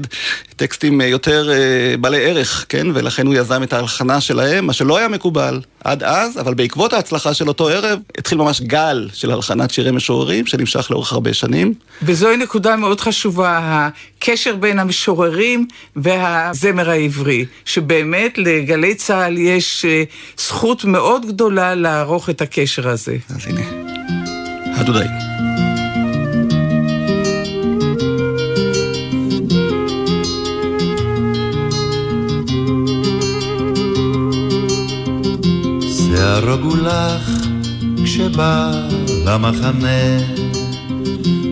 טקסטים 0.56 1.00
יותר 1.00 1.50
בעלי 2.00 2.24
ערך, 2.24 2.66
כן? 2.68 2.86
ולכן 2.94 3.26
הוא 3.26 3.34
יזם 3.34 3.62
את 3.62 3.72
ההלחנה 3.72 4.20
שלהם, 4.20 4.66
מה 4.66 4.72
שלא 4.72 4.96
היה 4.96 5.08
מקובל 5.08 5.60
עד 5.84 6.02
אז, 6.02 6.38
אבל 6.38 6.54
בעקבות 6.54 6.92
ההצלחה 6.92 7.34
של 7.34 7.48
אותו 7.48 7.68
ערב, 7.68 7.98
התחיל 8.18 8.38
ממש 8.38 8.60
גל 8.60 9.08
של 9.12 9.30
הלחנת 9.30 9.70
שירי 9.70 9.90
משוררים, 9.90 10.46
שנמשך 10.46 10.90
לאורך 10.90 11.12
הרבה 11.12 11.34
שנים. 11.34 11.74
וזוהי 12.02 12.36
נקודה 12.36 12.76
מאוד 12.76 13.00
חשובה, 13.00 13.58
הקשר 14.18 14.56
בין 14.56 14.78
המשוררים 14.78 15.66
והזמר 15.96 16.90
העברי, 16.90 17.44
שבאמת 17.64 18.38
לגלי 18.38 18.94
צה"ל 18.94 19.38
יש 19.38 19.84
אה, 19.84 20.02
זכות 20.38 20.84
מאוד 20.84 21.26
גדולה 21.26 21.74
לערוך 21.74 22.30
את 22.30 22.40
הקשר 22.40 22.88
הזה. 22.88 23.16
אז 23.30 23.46
הנה, 23.46 23.62
הדודאים. 24.76 25.35
יהרגו 36.26 36.76
לך 36.76 37.30
כשבא 38.04 38.88
למחנה. 39.26 40.18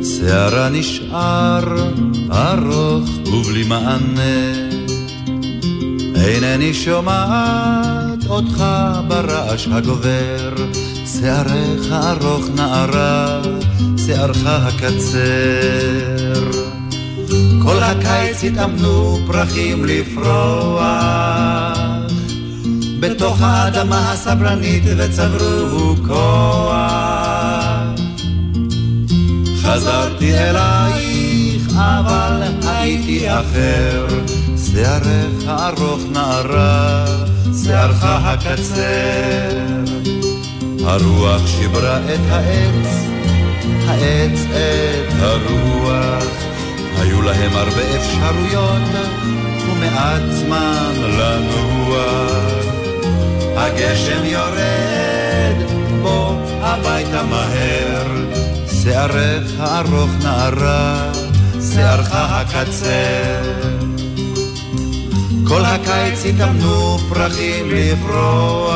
שערה 0.02 0.68
נשאר 0.68 1.64
ארוך 2.32 3.10
ובלי 3.26 3.64
מענה. 3.64 4.36
אינני 6.14 6.74
שומעת 6.74 8.26
אותך 8.28 8.64
ברעש 9.08 9.68
הגובר. 9.72 10.54
שערך 11.20 11.92
ארוך 11.92 12.46
נערה, 12.56 13.42
שערך 14.06 14.46
הקצר. 14.46 15.14
כל 17.62 17.78
הקיץ 17.82 18.44
התאמנו 18.44 19.18
פרחים 19.26 19.84
לפרוח 19.84 21.63
בתוך 23.04 23.40
האדמה 23.40 24.12
הסברנית 24.12 24.82
וצברו 24.96 25.94
כוח. 26.06 26.74
חזרתי 29.62 30.34
אלייך, 30.34 31.68
אבל 31.76 32.42
הייתי 32.66 33.30
אחר, 33.30 34.06
שערך 34.56 35.46
הארוך 35.46 36.00
נערה, 36.12 37.04
שערך 37.64 38.04
הקצר. 38.04 39.58
הרוח 40.84 41.46
שיברה 41.46 41.98
את 41.98 42.20
העץ, 42.30 42.88
העץ 43.86 44.38
את 44.50 45.12
הרוח, 45.20 46.24
היו 46.98 47.22
להם 47.22 47.52
הרבה 47.52 47.96
אפשרויות 47.96 48.82
ומעט 49.68 50.22
זמן 50.30 50.92
לנוח. 51.18 52.53
הגשם 53.56 54.24
יורד, 54.24 55.56
בוא 56.02 56.34
הביתה 56.62 57.22
מהר. 57.22 58.24
שערך 58.84 59.60
הארוך 59.60 60.10
נערה, 60.22 61.12
שערך 61.74 62.08
הקצר. 62.12 63.42
כל 65.46 65.64
הקיץ 65.64 66.24
התאמנו 66.26 66.98
פרחים 67.08 67.70
לפרוח, 67.70 68.74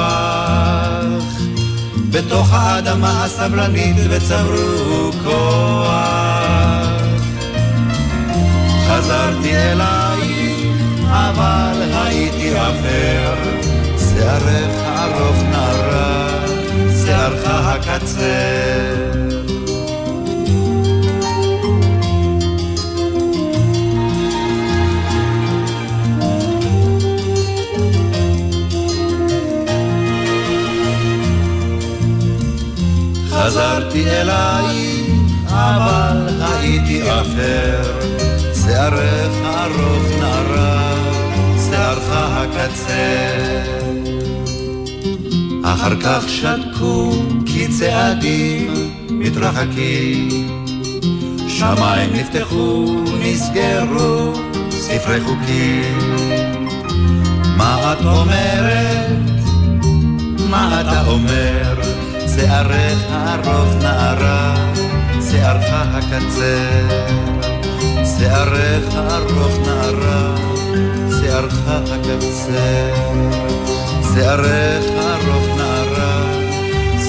בתוך 2.11 2.53
האדמה 2.53 3.25
הסבלנית 3.25 3.97
וצברו 4.11 5.11
כוח. 5.25 5.93
חזרתי 8.89 9.57
אלייך, 9.57 10.67
אבל 11.11 11.83
הייתי 11.93 12.51
עבר, 12.51 13.35
שערך 13.99 14.68
שערך 17.29 17.45
הקצר. 17.47 18.19
חזרתי 33.31 34.11
אלייך, 34.11 35.07
אבל 35.49 36.29
הייתי 36.41 37.03
אפר, 37.03 37.83
שערך 38.65 39.33
ארוך 39.45 40.21
נערה, 40.21 40.95
שערך 41.71 42.09
הקצר. 42.11 43.88
אחר 45.75 46.01
כך 46.01 46.29
שתקו 46.29 47.11
כי 47.47 47.69
צעדים 47.69 48.93
מתרחקים, 49.11 50.49
שמיים 51.49 52.11
נפתחו, 52.13 52.85
נסגרו, 53.21 54.33
ספרי 54.71 55.21
חוקים. 55.21 55.99
מה 57.57 57.93
את 57.93 58.05
אומרת? 58.05 59.41
מה 60.51 60.81
אתה 60.81 61.07
אומר? 61.07 61.75
שערך 62.37 62.99
ארוך 63.11 63.75
נערה, 63.83 64.73
שערך 65.31 65.67
הקצר. 65.71 66.89
שערך 68.19 68.95
ארוך 68.95 69.59
נערה, 69.67 70.35
שערך 71.21 71.59
הקצר. 71.67 73.09
שערך 74.15 74.85
נערה, 74.97 75.48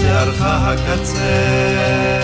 שערך 0.10 0.42
הקצר. 0.42 2.19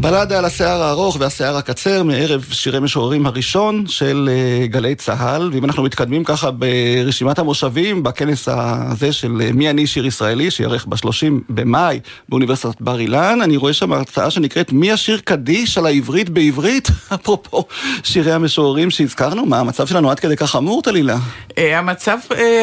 בלדה 0.00 0.38
על 0.38 0.44
השיער 0.44 0.82
הארוך 0.82 1.16
והשיער 1.20 1.56
הקצר 1.56 2.02
מערב 2.02 2.44
שירי 2.52 2.80
משוררים 2.80 3.26
הראשון 3.26 3.86
של 3.86 4.28
אה, 4.32 4.66
גלי 4.66 4.94
צה"ל, 4.94 5.50
ואם 5.52 5.64
אנחנו 5.64 5.82
מתקדמים 5.82 6.24
ככה 6.24 6.50
ברשימת 6.50 7.38
המושבים, 7.38 8.02
בכנס 8.02 8.48
הזה 8.48 9.12
של 9.12 9.40
אה, 9.40 9.52
מי 9.52 9.70
אני 9.70 9.86
שיר 9.86 10.06
ישראלי, 10.06 10.50
שיארך 10.50 10.86
ב-30 10.86 11.32
במאי 11.48 12.00
באוניברסיטת 12.28 12.80
בר 12.80 13.00
אילן, 13.00 13.38
אני 13.42 13.56
רואה 13.56 13.72
שם 13.72 13.92
הרצאה 13.92 14.30
שנקראת 14.30 14.72
מי 14.72 14.92
השיר 14.92 15.20
קדיש 15.24 15.78
על 15.78 15.86
העברית 15.86 16.28
בעברית, 16.28 16.88
אפרופו 17.14 17.64
שירי 18.02 18.32
המשוררים 18.32 18.90
שהזכרנו, 18.90 19.46
מה 19.46 19.58
המצב 19.58 19.86
שלנו 19.86 20.10
עד 20.10 20.20
כדי 20.20 20.36
כך 20.36 20.50
חמור, 20.50 20.82
טלילה? 20.82 21.16
אה, 21.58 21.78
המצב 21.78 22.18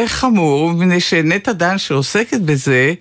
חמור, 0.07 0.71
מפני 0.71 0.99
שנטע 0.99 1.51
דן 1.51 1.77
שעוסקת 1.77 2.41
בזה, 2.41 2.93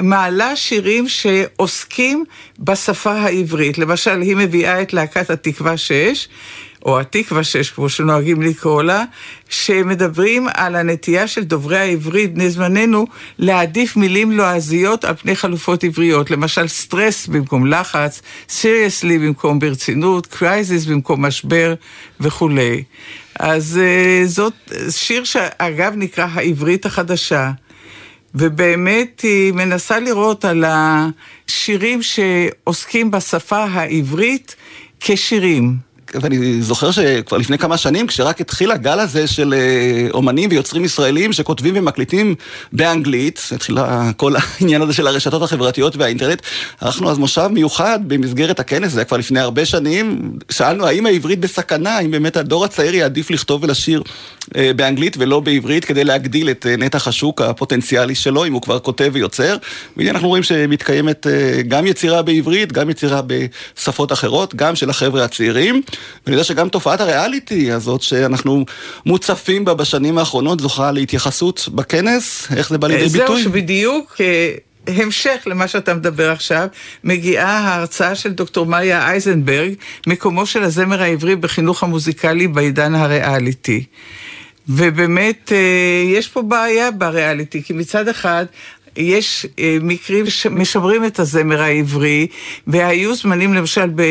מעלה 0.00 0.56
שירים 0.56 1.08
שעוסקים 1.08 2.24
בשפה 2.58 3.12
העברית. 3.12 3.73
למשל, 3.78 4.20
היא 4.20 4.36
מביאה 4.36 4.82
את 4.82 4.92
להקת 4.92 5.30
התקווה 5.30 5.76
6, 5.76 6.28
או 6.84 7.00
התקווה 7.00 7.44
6, 7.44 7.70
כמו 7.70 7.88
שנוהגים 7.88 8.42
לקרוא 8.42 8.82
לה, 8.82 9.04
שמדברים 9.48 10.46
על 10.54 10.76
הנטייה 10.76 11.26
של 11.26 11.44
דוברי 11.44 11.78
העברית 11.78 12.34
בני 12.34 12.50
זמננו 12.50 13.06
להעדיף 13.38 13.96
מילים 13.96 14.32
לועזיות 14.32 15.04
על 15.04 15.14
פני 15.14 15.36
חלופות 15.36 15.84
עבריות. 15.84 16.30
למשל, 16.30 16.68
סטרס 16.68 17.26
במקום 17.26 17.66
לחץ, 17.66 18.22
seriously 18.48 19.18
במקום 19.18 19.58
ברצינות, 19.58 20.26
crisis 20.26 20.84
במקום 20.84 21.24
משבר 21.24 21.74
וכולי. 22.20 22.82
אז 23.38 23.80
אה, 23.80 24.28
זאת 24.28 24.72
שיר 24.90 25.24
שאגב 25.24 25.92
נקרא 25.96 26.26
העברית 26.32 26.86
החדשה. 26.86 27.50
ובאמת 28.34 29.20
היא 29.20 29.52
מנסה 29.52 30.00
לראות 30.00 30.44
על 30.44 30.64
השירים 30.66 32.00
שעוסקים 32.02 33.10
בשפה 33.10 33.64
העברית 33.64 34.56
כשירים. 35.00 35.76
ואני 36.14 36.62
זוכר 36.62 36.90
שכבר 36.90 37.38
לפני 37.38 37.58
כמה 37.58 37.76
שנים, 37.76 38.06
כשרק 38.06 38.40
התחיל 38.40 38.70
הגל 38.70 39.00
הזה 39.00 39.26
של 39.26 39.54
אה, 39.54 40.08
אומנים 40.10 40.50
ויוצרים 40.50 40.84
ישראלים 40.84 41.32
שכותבים 41.32 41.74
ומקליטים 41.76 42.34
באנגלית, 42.72 43.48
התחיל 43.54 43.78
כל 44.16 44.34
העניין 44.38 44.82
הזה 44.82 44.92
של 44.92 45.06
הרשתות 45.06 45.42
החברתיות 45.42 45.96
והאינטרנט, 45.96 46.42
ערכנו 46.80 47.10
אז 47.10 47.18
מושב 47.18 47.48
מיוחד 47.52 47.98
במסגרת 48.06 48.60
הכנס, 48.60 48.92
זה 48.92 49.00
היה 49.00 49.04
כבר 49.04 49.16
לפני 49.16 49.40
הרבה 49.40 49.64
שנים, 49.64 50.32
שאלנו 50.50 50.86
האם 50.86 51.06
העברית 51.06 51.40
בסכנה, 51.40 51.96
האם 51.96 52.10
באמת 52.10 52.36
הדור 52.36 52.64
הצעיר 52.64 52.94
יעדיף 52.94 53.30
לכתוב 53.30 53.64
ולשיר 53.64 54.02
באנגלית 54.76 55.16
ולא 55.18 55.40
בעברית, 55.40 55.84
כדי 55.84 56.04
להגדיל 56.04 56.50
את 56.50 56.66
אה, 56.66 56.76
נתח 56.76 57.08
השוק 57.08 57.40
הפוטנציאלי 57.40 58.14
שלו, 58.14 58.44
אם 58.44 58.52
הוא 58.52 58.62
כבר 58.62 58.78
כותב 58.78 59.10
ויוצר. 59.12 59.56
והנה 59.96 60.10
אנחנו 60.10 60.28
רואים 60.28 60.42
שמתקיימת 60.42 61.26
גם 61.68 61.86
יצירה 61.86 62.22
בעברית, 62.22 62.72
גם 62.72 62.90
יצירה 62.90 63.20
בשפות 63.26 64.12
אחרות, 64.12 64.54
גם 64.54 64.76
של 64.76 64.90
החבר'ה 64.90 65.24
הצעירים. 65.24 65.82
ואני 66.26 66.34
יודע 66.34 66.44
שגם 66.44 66.68
תופעת 66.68 67.00
הריאליטי 67.00 67.72
הזאת 67.72 68.02
שאנחנו 68.02 68.64
מוצפים 69.06 69.64
בה 69.64 69.74
בשנים 69.74 70.18
האחרונות 70.18 70.60
זוכה 70.60 70.92
להתייחסות 70.92 71.68
בכנס, 71.74 72.48
איך 72.56 72.68
זה 72.68 72.78
בא 72.78 72.88
לידי 72.88 73.08
ביטוי? 73.08 73.26
זהו, 73.26 73.38
שבדיוק... 73.38 74.16
המשך 74.86 75.42
למה 75.46 75.68
שאתה 75.68 75.94
מדבר 75.94 76.30
עכשיו, 76.30 76.66
מגיעה 77.04 77.58
ההרצאה 77.58 78.14
של 78.14 78.32
דוקטור 78.32 78.66
מאיה 78.66 79.08
אייזנברג, 79.08 79.74
מקומו 80.06 80.46
של 80.46 80.62
הזמר 80.62 81.02
העברי 81.02 81.36
בחינוך 81.36 81.82
המוזיקלי 81.82 82.48
בעידן 82.48 82.94
הריאליטי. 82.94 83.84
ובאמת, 84.68 85.52
אה, 85.52 86.02
יש 86.06 86.28
פה 86.28 86.42
בעיה 86.42 86.90
בריאליטי, 86.90 87.62
כי 87.62 87.72
מצד 87.72 88.08
אחד, 88.08 88.46
יש 88.96 89.46
אה, 89.58 89.76
מקרים 89.80 90.30
שמשמרים 90.30 91.04
את 91.04 91.18
הזמר 91.18 91.62
העברי, 91.62 92.26
והיו 92.66 93.14
זמנים 93.14 93.54
למשל 93.54 93.90
ב, 93.94 94.02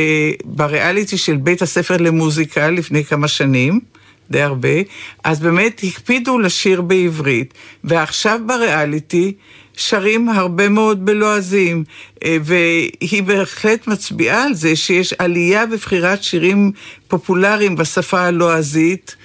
בריאליטי 0.46 1.18
של 1.18 1.36
בית 1.36 1.62
הספר 1.62 1.98
למוזיקה 1.98 2.70
לפני 2.70 3.06
כמה 3.06 3.28
שנים. 3.28 3.80
די 4.32 4.42
הרבה, 4.42 4.70
אז 5.24 5.40
באמת 5.40 5.82
הקפידו 5.84 6.40
לשיר 6.40 6.82
בעברית, 6.82 7.54
ועכשיו 7.84 8.40
בריאליטי 8.46 9.34
שרים 9.78 10.30
הרבה 10.30 10.70
מאוד 10.70 11.06
בלועזים, 11.06 11.84
אה, 12.24 12.38
והיא 12.44 13.24
בהחלט 13.24 13.88
מצביעה 13.88 14.44
על 14.44 14.54
זה 14.54 14.76
שיש 14.76 15.14
עלייה 15.14 15.66
בבחירת 15.66 16.24
שירים 16.24 16.72
פופולריים 17.08 17.76
בשפה 17.76 18.22
הלועזית, 18.22 19.16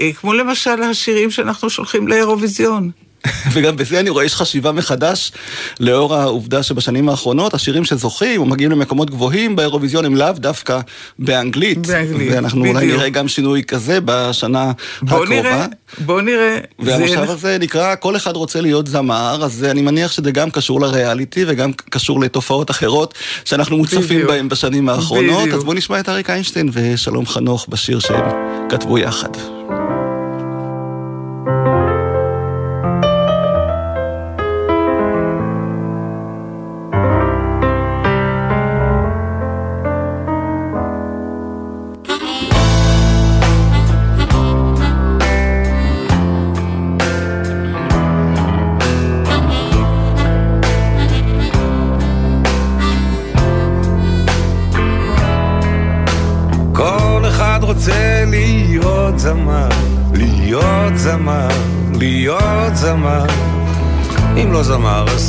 אה, 0.00 0.12
כמו 0.12 0.32
למשל 0.32 0.82
השירים 0.82 1.30
שאנחנו 1.30 1.70
שולחים 1.70 2.08
לאירוויזיון. 2.08 2.90
וגם 3.52 3.76
בזה 3.76 4.00
אני 4.00 4.10
רואה 4.10 4.24
יש 4.24 4.34
חשיבה 4.34 4.72
מחדש, 4.72 5.32
לאור 5.80 6.14
העובדה 6.14 6.62
שבשנים 6.62 7.08
האחרונות 7.08 7.54
השירים 7.54 7.84
שזוכים 7.84 8.42
ומגיעים 8.42 8.70
למקומות 8.70 9.10
גבוהים 9.10 9.56
באירוויזיון 9.56 10.04
הם 10.04 10.16
לאו 10.16 10.32
דווקא 10.32 10.80
באנגלית. 11.18 11.86
באנגלית, 11.86 12.32
ואנחנו 12.32 12.60
בדיוק. 12.60 12.76
אולי 12.76 12.86
נראה 12.86 13.08
גם 13.08 13.28
שינוי 13.28 13.62
כזה 13.64 13.98
בשנה 14.04 14.72
בוא 15.02 15.16
הקרובה. 15.16 15.40
נראה, 15.40 15.66
בוא 15.98 16.20
נראה. 16.20 16.58
והמושב 16.78 17.24
זה... 17.26 17.32
הזה 17.32 17.56
נקרא 17.60 17.94
כל 17.94 18.16
אחד 18.16 18.36
רוצה 18.36 18.60
להיות 18.60 18.86
זמר, 18.86 19.44
אז 19.44 19.64
אני 19.64 19.82
מניח 19.82 20.12
שזה 20.12 20.30
גם 20.30 20.50
קשור 20.50 20.80
לריאליטי 20.80 21.44
וגם 21.46 21.72
קשור 21.72 22.20
לתופעות 22.20 22.70
אחרות 22.70 23.14
שאנחנו 23.44 23.76
מוצפים 23.76 24.26
בהן 24.26 24.48
בשנים 24.48 24.88
האחרונות. 24.88 25.42
בדיוק. 25.42 25.56
אז 25.56 25.64
בואו 25.64 25.76
נשמע 25.76 26.00
את 26.00 26.08
אריק 26.08 26.30
איינשטיין 26.30 26.70
ושלום 26.72 27.26
חנוך 27.26 27.66
בשיר 27.68 27.98
שהם 27.98 28.24
כתבו 28.68 28.98
יחד. 28.98 29.30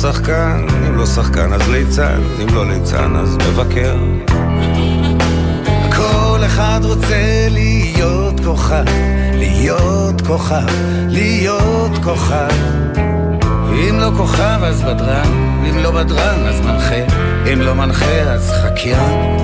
שחקן, 0.02 0.66
אם 0.88 0.96
לא 0.96 1.06
שחקן 1.06 1.52
אז 1.52 1.68
ליצן, 1.68 2.20
אם 2.42 2.54
לא 2.54 2.66
ליצן 2.66 3.16
אז 3.16 3.36
מבקר. 3.36 3.96
כל 5.96 6.40
אחד 6.46 6.80
רוצה 6.82 7.46
להיות 7.50 8.40
כוכב, 8.44 8.84
להיות 9.34 10.20
כוכב, 10.20 10.66
להיות 11.08 11.90
כוכב. 12.04 12.48
אם 13.72 13.98
לא 14.00 14.10
כוכב 14.16 14.58
אז 14.62 14.82
בדרן, 14.82 15.62
אם 15.70 15.78
לא 15.78 15.90
בדרן 15.90 16.46
אז 16.46 16.60
מנחה, 16.60 17.14
אם 17.52 17.60
לא 17.60 17.74
מנחה 17.74 18.20
אז 18.20 18.52
חקיין. 18.62 19.38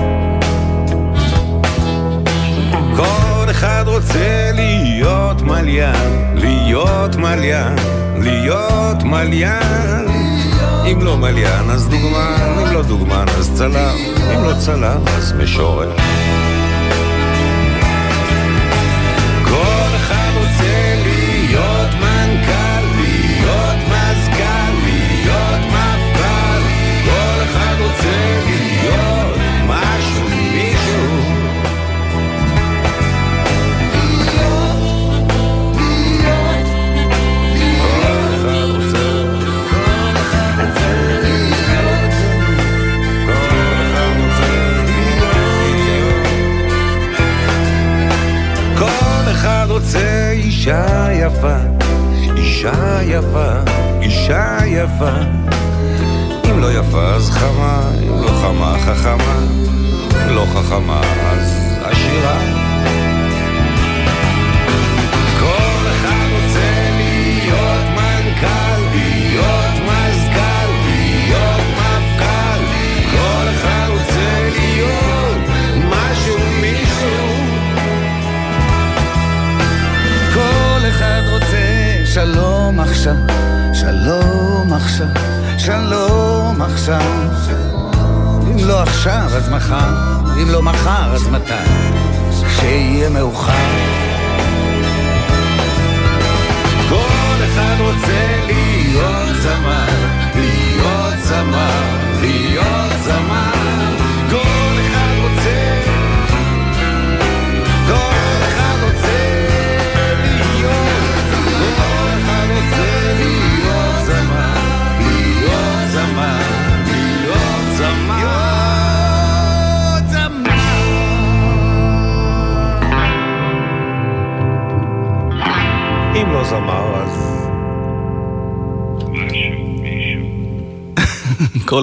כל 2.95 3.38
אחד 3.51 3.83
רוצה 3.87 4.51
להיות 4.53 5.41
מליין, 5.41 6.35
להיות 6.35 7.15
מליין, 7.15 7.75
להיות 8.17 9.03
מליין. 9.03 10.07
אם 10.91 11.01
לא 11.01 11.17
מליין 11.17 11.69
אז 11.69 11.89
דוגמן, 11.89 12.55
אם 12.61 12.73
לא 12.73 12.83
דוגמן 12.83 13.25
אז 13.37 13.51
צלם, 13.57 13.95
אם 14.33 14.43
לא 14.43 14.53
צלם 14.59 15.01
אז 15.17 15.33
משורר. 15.33 15.91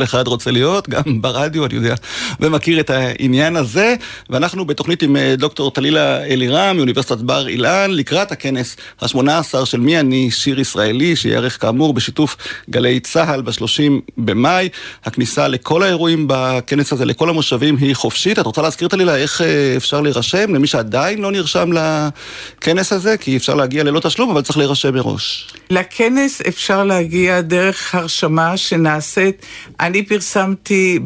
אחד 0.07 0.27
רוצה 0.27 0.51
להיות, 0.51 0.89
גם 0.89 1.03
ברדיו, 1.23 1.67
אני 1.67 1.75
יודע, 1.75 1.95
ומכיר 2.41 2.81
את 2.81 2.91
העניין 2.91 3.57
הזה. 3.57 3.95
ואנחנו 4.31 4.65
בתוכנית 4.65 5.03
עם 5.03 5.17
אה, 5.17 5.35
דוקטור 5.37 5.71
טלילה 5.71 6.25
אלירם 6.25 6.77
מאוניברסיטת 6.77 7.19
בר 7.19 7.49
אילן, 7.49 7.91
לקראת 7.91 8.33
הכנס 8.33 8.77
ה-18 9.01 9.65
של 9.65 9.81
מי 9.81 10.01
אני 10.01 10.31
שיר 10.31 10.61
ישראלי, 10.61 11.17
שייערך 11.17 11.61
כאמור 11.61 11.95
בשיתוף 11.95 12.37
גלי 12.71 13.01
צה"ל 13.01 13.43
ב-30 13.43 14.13
במאי. 14.17 14.69
הכניסה 15.05 15.49
לכל 15.49 15.83
האירועים 15.83 16.25
בכנס 16.29 16.93
הזה, 16.93 17.05
לכל 17.05 17.29
המושבים, 17.29 17.77
היא 17.77 17.95
חופשית. 17.95 18.39
את 18.39 18.47
רוצה 18.47 18.63
להזכיר 18.63 18.89
טלילה 18.89 19.17
איך 19.17 19.41
אה, 19.41 19.75
אפשר 19.77 20.01
להירשם 20.01 20.55
למי 20.55 20.67
שעדיין 20.67 21.19
לא 21.19 21.33
נרשם 21.33 21.71
לכנס 21.73 22.93
הזה? 22.93 23.17
כי 23.17 23.37
אפשר 23.37 23.55
להגיע 23.55 23.85
ללא 23.85 24.01
תשלום, 24.01 24.31
אבל 24.31 24.43
צריך 24.43 24.59
להירשם 24.59 24.95
מראש. 24.95 25.49
לכנס 25.71 26.41
אפשר 26.49 26.85
להגיע 26.85 27.41
דרך 27.41 27.95
הרשמה 27.95 28.57
שנעשית 28.57 29.47
אני 29.81 30.06
פרסמתי 30.09 30.99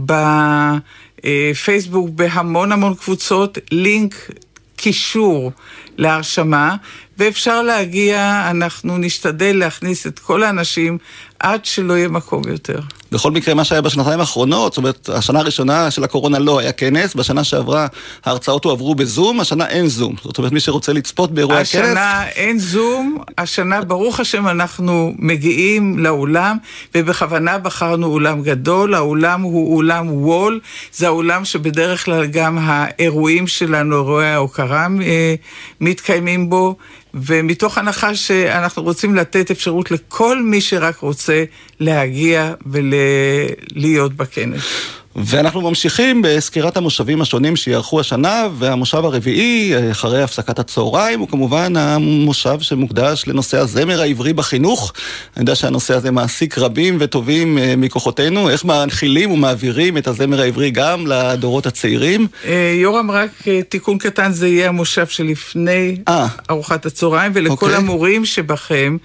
בפייסבוק 1.24 2.10
בהמון 2.10 2.72
המון 2.72 2.94
קבוצות 2.94 3.58
לינק 3.70 4.30
קישור 4.76 5.52
להרשמה, 5.98 6.76
ואפשר 7.18 7.62
להגיע, 7.62 8.46
אנחנו 8.50 8.98
נשתדל 8.98 9.56
להכניס 9.56 10.06
את 10.06 10.18
כל 10.18 10.42
האנשים 10.42 10.98
עד 11.38 11.64
שלא 11.64 11.92
יהיה 11.94 12.08
מקום 12.08 12.42
יותר. 12.48 12.80
בכל 13.12 13.30
מקרה, 13.30 13.54
מה 13.54 13.64
שהיה 13.64 13.80
בשנתיים 13.80 14.20
האחרונות, 14.20 14.72
זאת 14.72 14.78
אומרת, 14.78 15.08
השנה 15.08 15.38
הראשונה 15.38 15.90
של 15.90 16.04
הקורונה 16.04 16.38
לא 16.38 16.58
היה 16.58 16.72
כנס, 16.72 17.14
בשנה 17.14 17.44
שעברה 17.44 17.86
ההרצאות 18.24 18.64
הועברו 18.64 18.94
בזום, 18.94 19.40
השנה 19.40 19.68
אין 19.68 19.86
זום. 19.86 20.14
זאת 20.24 20.38
אומרת, 20.38 20.52
מי 20.52 20.60
שרוצה 20.60 20.92
לצפות 20.92 21.30
באירועי 21.30 21.58
הכנס... 21.58 21.74
השנה 21.74 22.28
אין 22.28 22.58
זום, 22.58 23.18
השנה, 23.38 23.80
ברוך 23.80 24.20
השם, 24.20 24.48
אנחנו 24.48 25.14
מגיעים 25.18 25.98
לאולם, 25.98 26.56
ובכוונה 26.94 27.58
בחרנו 27.58 28.06
אולם 28.06 28.42
גדול, 28.42 28.94
האולם 28.94 29.42
הוא 29.42 29.76
אולם 29.76 30.12
וול, 30.12 30.60
זה 30.92 31.06
האולם 31.06 31.44
שבדרך 31.44 32.04
כלל 32.04 32.26
גם 32.26 32.58
האירועים 32.60 33.46
שלנו, 33.46 33.96
אירועי 33.96 34.28
ההוקרה, 34.28 34.86
אה, 35.02 35.34
מתקיימים 35.80 36.50
בו. 36.50 36.76
ומתוך 37.14 37.78
הנחה 37.78 38.14
שאנחנו 38.14 38.82
רוצים 38.82 39.14
לתת 39.14 39.50
אפשרות 39.50 39.90
לכל 39.90 40.42
מי 40.42 40.60
שרק 40.60 40.96
רוצה 40.96 41.44
להגיע 41.80 42.54
ולהיות 42.66 44.12
בכנס. 44.14 44.62
ואנחנו 45.16 45.60
ממשיכים 45.60 46.22
בסקירת 46.22 46.76
המושבים 46.76 47.20
השונים 47.20 47.56
שיערכו 47.56 48.00
השנה, 48.00 48.48
והמושב 48.58 49.04
הרביעי, 49.04 49.90
אחרי 49.90 50.22
הפסקת 50.22 50.58
הצהריים, 50.58 51.20
הוא 51.20 51.28
כמובן 51.28 51.76
המושב 51.76 52.60
שמוקדש 52.60 53.24
לנושא 53.26 53.58
הזמר 53.58 54.00
העברי 54.00 54.32
בחינוך. 54.32 54.92
אני 55.36 55.42
יודע 55.42 55.54
שהנושא 55.54 55.94
הזה 55.94 56.10
מעסיק 56.10 56.58
רבים 56.58 56.96
וטובים 57.00 57.58
אה, 57.58 57.74
מכוחותינו, 57.76 58.50
איך 58.50 58.64
מנחילים 58.64 59.30
ומעבירים 59.30 59.96
את 59.98 60.06
הזמר 60.06 60.40
העברי 60.40 60.70
גם 60.70 61.06
לדורות 61.06 61.66
הצעירים. 61.66 62.26
אה, 62.44 62.72
יורם, 62.82 63.10
רק 63.10 63.30
אה, 63.48 63.62
תיקון 63.62 63.98
קטן, 63.98 64.32
זה 64.32 64.48
יהיה 64.48 64.68
המושב 64.68 65.06
שלפני 65.06 65.96
아, 66.08 66.12
ארוחת 66.50 66.86
הצהריים, 66.86 67.32
ולכל 67.34 67.66
אוקיי. 67.66 67.74
המורים 67.74 68.24
שבכם, 68.24 68.96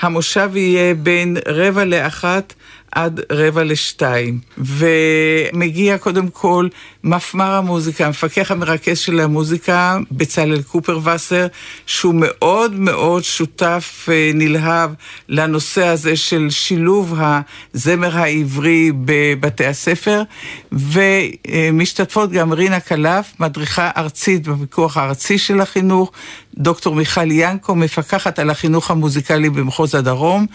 המושב 0.00 0.50
יהיה 0.54 0.94
בין 0.94 1.36
רבע 1.46 1.84
לאחת. 1.84 2.54
עד 2.92 3.20
רבע 3.32 3.64
לשתיים. 3.64 4.38
ומגיע 4.58 5.98
קודם 5.98 6.28
כל 6.28 6.68
מפמ"ר 7.04 7.44
המוזיקה, 7.54 8.06
המפקח 8.06 8.50
המרכז 8.50 8.98
של 8.98 9.20
המוזיקה, 9.20 9.98
בצלאל 10.12 10.62
קופרווסר, 10.62 11.46
שהוא 11.86 12.14
מאוד 12.14 12.74
מאוד 12.74 13.24
שותף 13.24 14.06
אה, 14.12 14.30
נלהב 14.34 14.90
לנושא 15.28 15.86
הזה 15.86 16.16
של 16.16 16.46
שילוב 16.50 17.14
הזמר 17.74 18.18
העברי 18.18 18.92
בבתי 19.04 19.66
הספר, 19.66 20.22
ומשתתפות 20.72 22.30
גם 22.30 22.52
רינה 22.52 22.80
קלף, 22.80 23.32
מדריכה 23.40 23.90
ארצית 23.96 24.48
בפיקוח 24.48 24.96
הארצי 24.96 25.38
של 25.38 25.60
החינוך, 25.60 26.12
דוקטור 26.54 26.94
מיכל 26.94 27.30
ינקו, 27.30 27.74
מפקחת 27.74 28.38
על 28.38 28.50
החינוך 28.50 28.90
המוזיקלי 28.90 29.50
במחוז 29.50 29.94
הדרום, 29.94 30.46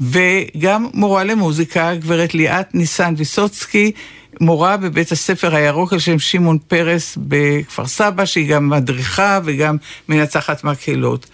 וגם 0.00 0.86
מורה 0.94 1.24
למוזיקה, 1.24 1.94
גברת 1.94 2.34
ליאת 2.34 2.74
ניסן 2.74 3.14
ויסוצקי, 3.16 3.92
מורה 4.40 4.76
בבית 4.76 5.12
הספר 5.12 5.54
הירוק 5.54 5.92
על 5.92 5.98
שם 5.98 6.18
שמעון 6.18 6.58
פרס 6.58 7.18
בכפר 7.20 7.86
סבא, 7.86 8.24
שהיא 8.24 8.50
גם 8.50 8.68
מדריכה 8.68 9.40
וגם 9.44 9.76
מנצחת 10.08 10.64
מקהלות. 10.64 11.26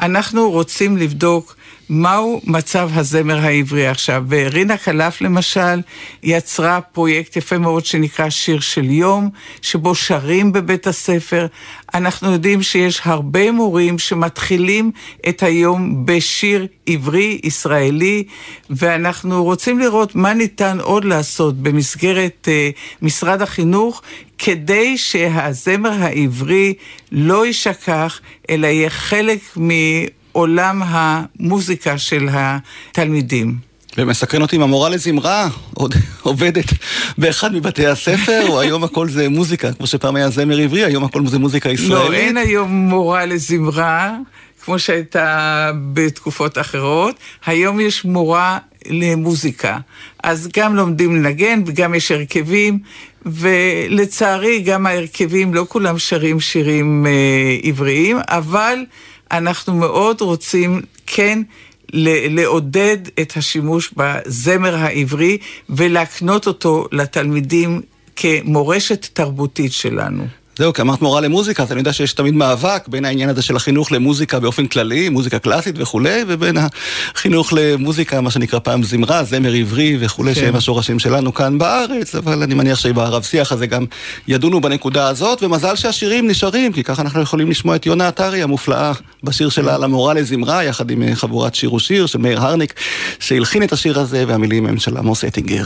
אנחנו 0.00 0.50
רוצים 0.50 0.96
לבדוק 0.96 1.56
מהו 1.92 2.40
מצב 2.44 2.90
הזמר 2.94 3.38
העברי 3.38 3.86
עכשיו. 3.86 4.24
ורינה 4.28 4.76
קלף 4.76 5.20
למשל 5.20 5.80
יצרה 6.22 6.80
פרויקט 6.80 7.36
יפה 7.36 7.58
מאוד 7.58 7.86
שנקרא 7.86 8.30
שיר 8.30 8.60
של 8.60 8.84
יום, 8.84 9.30
שבו 9.62 9.94
שרים 9.94 10.52
בבית 10.52 10.86
הספר. 10.86 11.46
אנחנו 11.94 12.32
יודעים 12.32 12.62
שיש 12.62 13.00
הרבה 13.04 13.52
מורים 13.52 13.98
שמתחילים 13.98 14.90
את 15.28 15.42
היום 15.42 16.06
בשיר 16.06 16.66
עברי 16.86 17.40
ישראלי, 17.44 18.24
ואנחנו 18.70 19.44
רוצים 19.44 19.78
לראות 19.78 20.14
מה 20.14 20.34
ניתן 20.34 20.78
עוד 20.80 21.04
לעשות 21.04 21.56
במסגרת 21.56 22.48
uh, 22.48 23.02
משרד 23.02 23.42
החינוך 23.42 24.02
כדי 24.38 24.98
שהזמר 24.98 25.92
העברי 25.92 26.74
לא 27.12 27.46
יישכח, 27.46 28.20
אלא 28.50 28.66
יהיה 28.66 28.90
חלק 28.90 29.40
מעולם 30.34 30.82
המוזיקה 30.84 31.98
של 31.98 32.28
התלמידים. 32.32 33.70
ומסקרן 33.96 34.42
אותי 34.42 34.56
אם 34.56 34.62
המורה 34.62 34.88
לזמרה 34.88 35.48
עוד 35.74 35.94
עובדת 36.22 36.64
באחד 37.18 37.54
מבתי 37.54 37.86
הספר, 37.86 38.48
או 38.48 38.60
היום 38.60 38.84
הכל 38.84 39.08
זה 39.08 39.28
מוזיקה, 39.28 39.72
כמו 39.72 39.86
שפעם 39.86 40.16
היה 40.16 40.30
זמר 40.30 40.58
עברי, 40.58 40.84
היום 40.84 41.04
הכל 41.04 41.26
זה 41.26 41.38
מוזיקה 41.38 41.70
ישראלית. 41.70 42.10
לא, 42.10 42.12
אין 42.12 42.36
היום 42.36 42.70
מורה 42.70 43.26
לזמרה, 43.26 44.16
כמו 44.64 44.78
שהייתה 44.78 45.70
בתקופות 45.92 46.58
אחרות. 46.58 47.14
היום 47.46 47.80
יש 47.80 48.04
מורה 48.04 48.58
למוזיקה. 48.86 49.78
אז 50.22 50.48
גם 50.56 50.76
לומדים 50.76 51.16
לנגן 51.16 51.62
וגם 51.66 51.94
יש 51.94 52.10
הרכבים, 52.10 52.78
ולצערי 53.26 54.60
גם 54.60 54.86
ההרכבים, 54.86 55.54
לא 55.54 55.66
כולם 55.68 55.98
שרים 55.98 56.40
שירים 56.40 57.06
אה, 57.06 57.56
עבריים, 57.62 58.16
אבל 58.28 58.84
אנחנו 59.30 59.74
מאוד 59.74 60.20
רוצים 60.20 60.82
כן 61.06 61.42
לעודד 61.92 62.98
את 63.20 63.36
השימוש 63.36 63.94
בזמר 63.96 64.76
העברי 64.76 65.38
ולהקנות 65.68 66.46
אותו 66.46 66.86
לתלמידים 66.92 67.80
כמורשת 68.16 69.06
תרבותית 69.12 69.72
שלנו. 69.72 70.24
זהו, 70.60 70.72
כי 70.72 70.82
אמרת 70.82 71.02
מורה 71.02 71.20
למוזיקה, 71.20 71.62
אז 71.62 71.72
אני 71.72 71.80
יודע 71.80 71.92
שיש 71.92 72.12
תמיד 72.12 72.34
מאבק 72.34 72.88
בין 72.88 73.04
העניין 73.04 73.28
הזה 73.28 73.42
של 73.42 73.56
החינוך 73.56 73.92
למוזיקה 73.92 74.40
באופן 74.40 74.66
כללי, 74.66 75.08
מוזיקה 75.08 75.38
קלאסית 75.38 75.74
וכולי, 75.78 76.24
ובין 76.28 76.56
החינוך 77.14 77.52
למוזיקה, 77.56 78.20
מה 78.20 78.30
שנקרא 78.30 78.58
פעם 78.58 78.82
זמרה, 78.82 79.24
זמר 79.24 79.52
עברי 79.52 79.96
וכולי, 80.00 80.34
כן. 80.34 80.40
שהם 80.40 80.56
השורשים 80.56 80.98
שלנו 80.98 81.34
כאן 81.34 81.58
בארץ, 81.58 82.14
אבל 82.14 82.42
אני 82.42 82.54
מניח 82.54 82.78
שברב 82.78 83.22
שיח 83.22 83.52
הזה 83.52 83.66
גם 83.66 83.84
ידונו 84.28 84.60
בנקודה 84.60 85.08
הזאת, 85.08 85.42
ומזל 85.42 85.76
שהשירים 85.76 86.28
נשארים, 86.28 86.72
כי 86.72 86.82
ככה 86.82 87.02
אנחנו 87.02 87.22
יכולים 87.22 87.50
לשמוע 87.50 87.76
את 87.76 87.86
יונה 87.86 88.08
עטרי 88.08 88.42
המופלאה 88.42 88.92
בשיר 89.24 89.48
שלה 89.48 89.74
על 89.74 89.84
המורה 89.84 90.14
לזמרה, 90.14 90.64
יחד 90.64 90.90
עם 90.90 91.14
חבורת 91.14 91.54
שיר 91.54 91.74
ושיר 91.74 92.06
של 92.06 92.18
מאיר 92.18 92.40
הרניק, 92.40 92.74
שהלחין 93.18 93.62
את 93.62 93.72
השיר 93.72 94.00
הזה, 94.00 94.24
והמילים 94.26 94.66
הם 94.66 94.78
של 94.78 94.96
עמוס 94.96 95.24
אטינגר. 95.24 95.64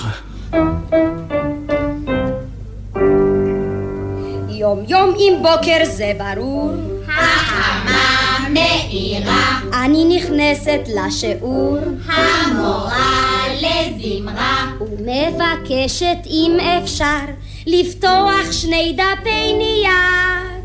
יום 4.65 4.85
יום 4.89 5.15
עם 5.19 5.43
בוקר 5.43 5.79
זה 5.85 6.13
ברור. 6.19 6.73
החמה 7.09 8.49
מאירה. 8.51 9.61
אני 9.85 10.17
נכנסת 10.17 10.81
לשיעור. 10.97 11.79
המורה 12.07 13.43
לזמרה. 13.61 14.73
ומבקשת 14.81 16.19
אם 16.27 16.57
אפשר 16.61 17.25
לפתוח 17.67 18.53
שני 18.53 18.97
דפי 18.97 19.53
נייר 19.59 20.63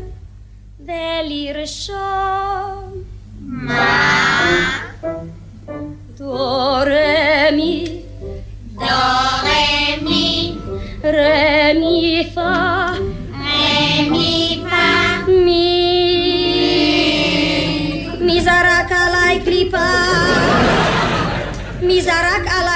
ולרשום. 0.86 1.96
מה? 3.40 4.80
דו 6.18 6.74
רמי. 6.86 7.84
דו 8.74 8.84
רמי. 9.42 10.54
רמי 11.04 12.30
פה. 12.34 13.19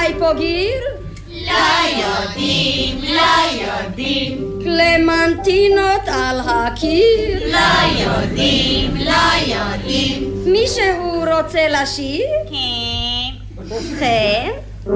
עליי 0.04 0.18
פה 0.18 0.32
גיר? 0.38 0.82
לא 1.30 2.02
יודעים, 2.02 2.98
לא 3.02 3.62
יודעים. 3.62 4.58
קלמנטינות 4.64 6.02
על 6.06 6.40
הקיר? 6.40 7.52
לא 7.52 8.00
יודעים, 8.00 8.96
לא 8.96 9.54
יודעים. 9.54 10.34
מישהו 10.46 11.24
רוצה 11.36 11.68
לשיר? 11.68 12.26
כן. 12.50 13.54
אך 14.86 14.92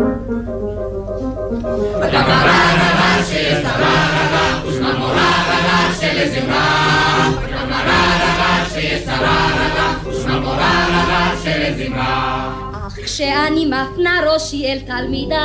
כשאני 13.05 13.67
מפנה 13.67 14.21
ראשי 14.33 14.67
אל 14.67 14.79
תלמידיי, 14.87 15.39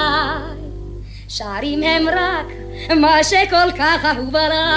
שרים 1.27 1.83
הם 1.83 2.07
רק 2.09 2.47
מה 2.99 3.23
שכל 3.23 3.71
כך 3.77 4.05
אהוב 4.05 4.35
עליי. 4.35 4.73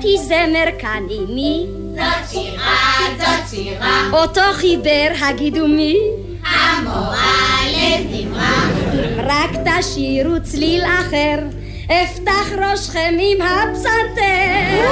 הבאתי 0.00 0.18
זמר 0.18 0.64
כאן 0.78 1.02
עימי. 1.08 1.66
זאת 1.94 2.30
שירה, 2.30 2.96
זאת 3.18 3.48
שירה. 3.50 4.02
אותו 4.12 4.40
חיבר 4.52 5.08
הגידו 5.20 5.68
מי. 5.68 5.96
המורה 6.44 7.58
לזמרה. 7.66 8.70
אם 8.92 9.20
רק 9.20 9.50
תשירו 9.64 10.34
צליל 10.42 10.84
אחר, 10.84 11.38
אפתח 11.86 12.52
ראשכם 12.58 13.14
עם 13.18 13.42
הפסנתר. 13.42 14.88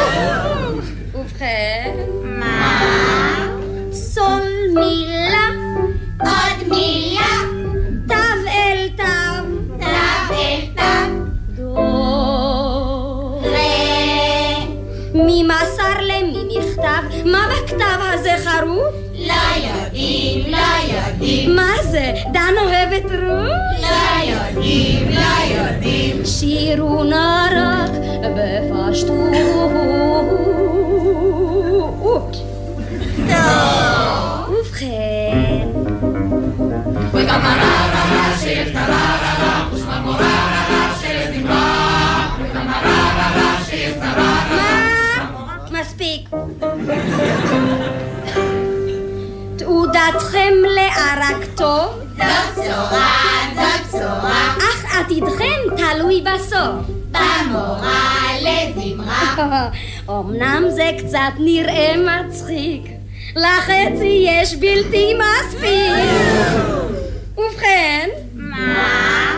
ובכן? 1.15 1.95
מה? 2.23 3.47
סול 3.93 4.43
מילה. 4.75 5.49
עוד 6.21 6.69
מילה. 6.69 7.48
בכתב 17.69 18.01
הזה 18.15 18.31
חרוט? 18.45 18.95
לא 19.15 19.35
יודעים, 19.57 20.53
לא 20.53 20.59
יודעים. 20.97 21.57
מה 21.57 21.73
זה? 21.83 22.13
דן 22.33 22.55
אוהבת 22.61 23.05
רות? 23.05 23.83
לא 23.83 24.33
יודעים, 24.33 25.09
לא 25.09 25.57
יודעים. 25.57 26.25
שירו 26.25 27.05
נא 27.05 27.47
רק 27.57 27.91
בפשטות. 28.37 29.17
טוב. 33.29 33.89
ובכן. 34.49 35.69
וגם 37.13 37.41
של 38.43 38.73
זמרה. 38.73 39.19
וגם 42.41 42.67
טררה. 44.01 44.68
מספיק. 45.99 46.31
תעודתכם 49.59 50.55
לערק 50.75 51.45
טוב? 51.57 52.01
זאת 52.17 52.59
בשורה, 52.59 53.17
זאת 53.55 53.87
בשורה. 53.89 54.57
אך 54.59 54.97
עתידכם 54.97 55.77
תלוי 55.77 56.25
בסוף. 56.25 56.87
במורה 57.11 58.27
לזמרה. 58.41 59.69
אמנם 60.09 60.65
זה 60.69 60.91
קצת 60.99 61.33
נראה 61.39 61.95
מצחיק, 61.97 62.83
לחצי 63.37 64.27
יש 64.29 64.55
בלתי 64.55 65.15
מספיק. 65.15 65.93
ובכן? 67.39 68.09
מה? 68.35 69.38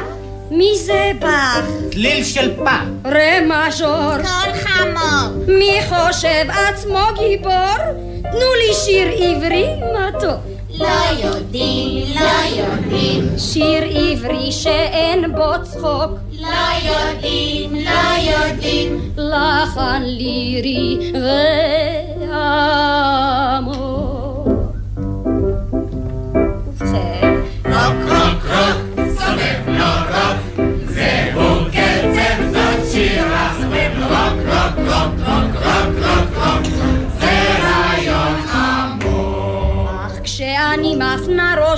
מי 0.51 0.79
זה 0.79 1.11
בך? 1.19 1.65
צליל 1.91 2.25
של 2.25 2.57
פה. 2.57 2.77
רה 3.05 3.41
מז'ור. 3.47 4.17
קול 4.17 4.53
חמור. 4.55 5.45
מי 5.49 5.81
חושב 5.89 6.45
עצמו 6.49 6.99
גיבור? 7.19 7.77
תנו 8.23 8.55
לי 8.59 8.75
שיר 8.85 9.09
עברי 9.09 9.67
מתוק. 9.95 10.41
לא 10.79 10.87
יודעים, 11.25 12.05
לא 12.15 12.61
יודעים. 12.63 13.39
שיר 13.39 13.85
עברי 13.85 14.53
שאין 14.53 15.35
בו 15.35 15.53
צחוק. 15.63 16.11
לא 16.41 16.91
יודעים, 16.91 17.75
לא 17.75 18.31
יודעים. 18.33 19.13
לחן 19.17 20.03
לירי 20.05 20.99
ועמוק. 21.13 21.80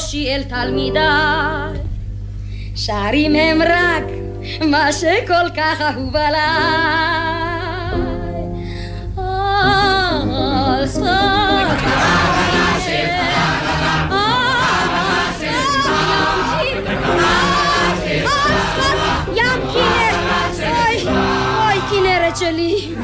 ראשי 0.03 0.35
אל 0.35 0.43
תלמידיי. 0.43 1.81
שרים 2.75 3.35
הם 3.35 3.63
רק 3.63 4.05
מה 4.71 4.93
שכל 4.93 5.51
כך 5.57 5.81
אהוב 5.81 6.17
עליי. 6.17 6.43
על 10.77 10.89
ים 19.35 19.61
כנרת, 19.73 20.61
אוי, 20.61 21.07
אוי 21.59 21.81
כנרת 21.91 22.37
שלי. 22.37 22.95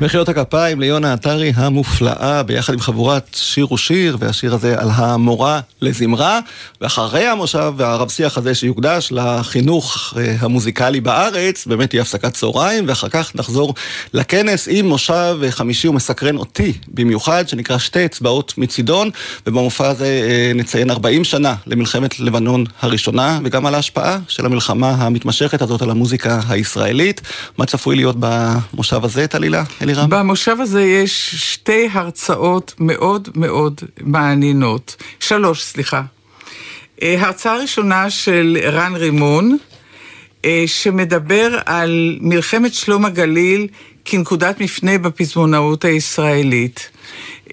מחיאות 0.00 0.28
הכפיים 0.28 0.80
ליונה 0.80 1.12
עטרי 1.12 1.52
המופלאה 1.56 2.42
ביחד 2.42 2.72
עם 2.72 2.80
חבורת 2.80 3.30
שיר 3.34 3.72
ושיר 3.72 4.16
והשיר 4.20 4.54
הזה 4.54 4.80
על 4.80 4.88
המורה 4.94 5.60
לזמרה. 5.82 6.40
ואחרי 6.80 7.26
המושב 7.26 7.74
והרב 7.76 8.08
שיח 8.08 8.38
הזה 8.38 8.54
שיוקדש 8.54 9.08
לחינוך 9.10 10.14
אה, 10.16 10.36
המוזיקלי 10.40 11.00
בארץ 11.00 11.66
באמת 11.66 11.90
תהיה 11.90 12.02
הפסקת 12.02 12.34
צהריים 12.34 12.84
ואחר 12.88 13.08
כך 13.08 13.34
נחזור 13.34 13.74
לכנס 14.14 14.68
עם 14.70 14.88
מושב 14.88 15.38
חמישי 15.50 15.88
ומסקרן 15.88 16.36
אותי 16.36 16.72
במיוחד 16.88 17.48
שנקרא 17.48 17.78
שתי 17.78 18.04
אצבעות 18.04 18.54
מצידון 18.58 19.10
ובמופע 19.46 19.88
הזה 19.88 20.22
אה, 20.28 20.52
נציין 20.54 20.90
40 20.90 21.24
שנה 21.24 21.54
למלחמת 21.66 22.20
לבנון 22.20 22.64
הראשונה 22.80 23.38
וגם 23.44 23.66
על 23.66 23.74
ההשפעה 23.74 24.18
של 24.28 24.46
המלחמה 24.46 24.90
המתמשכת 24.90 25.62
הזאת 25.62 25.82
על 25.82 25.90
המוזיקה 25.90 26.40
הישראלית. 26.48 27.20
מה 27.58 27.66
צפוי 27.66 27.96
להיות 27.96 28.16
במושב 28.18 29.04
הזה 29.04 29.26
טלילה? 29.26 29.64
אלירם? 29.90 30.10
במושב 30.10 30.56
הזה 30.60 30.82
יש 30.82 31.34
שתי 31.34 31.88
הרצאות 31.92 32.74
מאוד 32.78 33.28
מאוד 33.34 33.80
מעניינות. 34.00 34.96
שלוש, 35.20 35.62
סליחה. 35.62 36.02
אה, 37.02 37.16
הרצאה 37.18 37.56
ראשונה 37.56 38.10
של 38.10 38.58
רן 38.62 38.94
רימון, 38.94 39.56
אה, 40.44 40.64
שמדבר 40.66 41.58
על 41.66 42.18
מלחמת 42.20 42.74
שלום 42.74 43.04
הגליל 43.04 43.66
כנקודת 44.04 44.60
מפנה 44.60 44.98
בפזמונאות 44.98 45.84
הישראלית. 45.84 46.90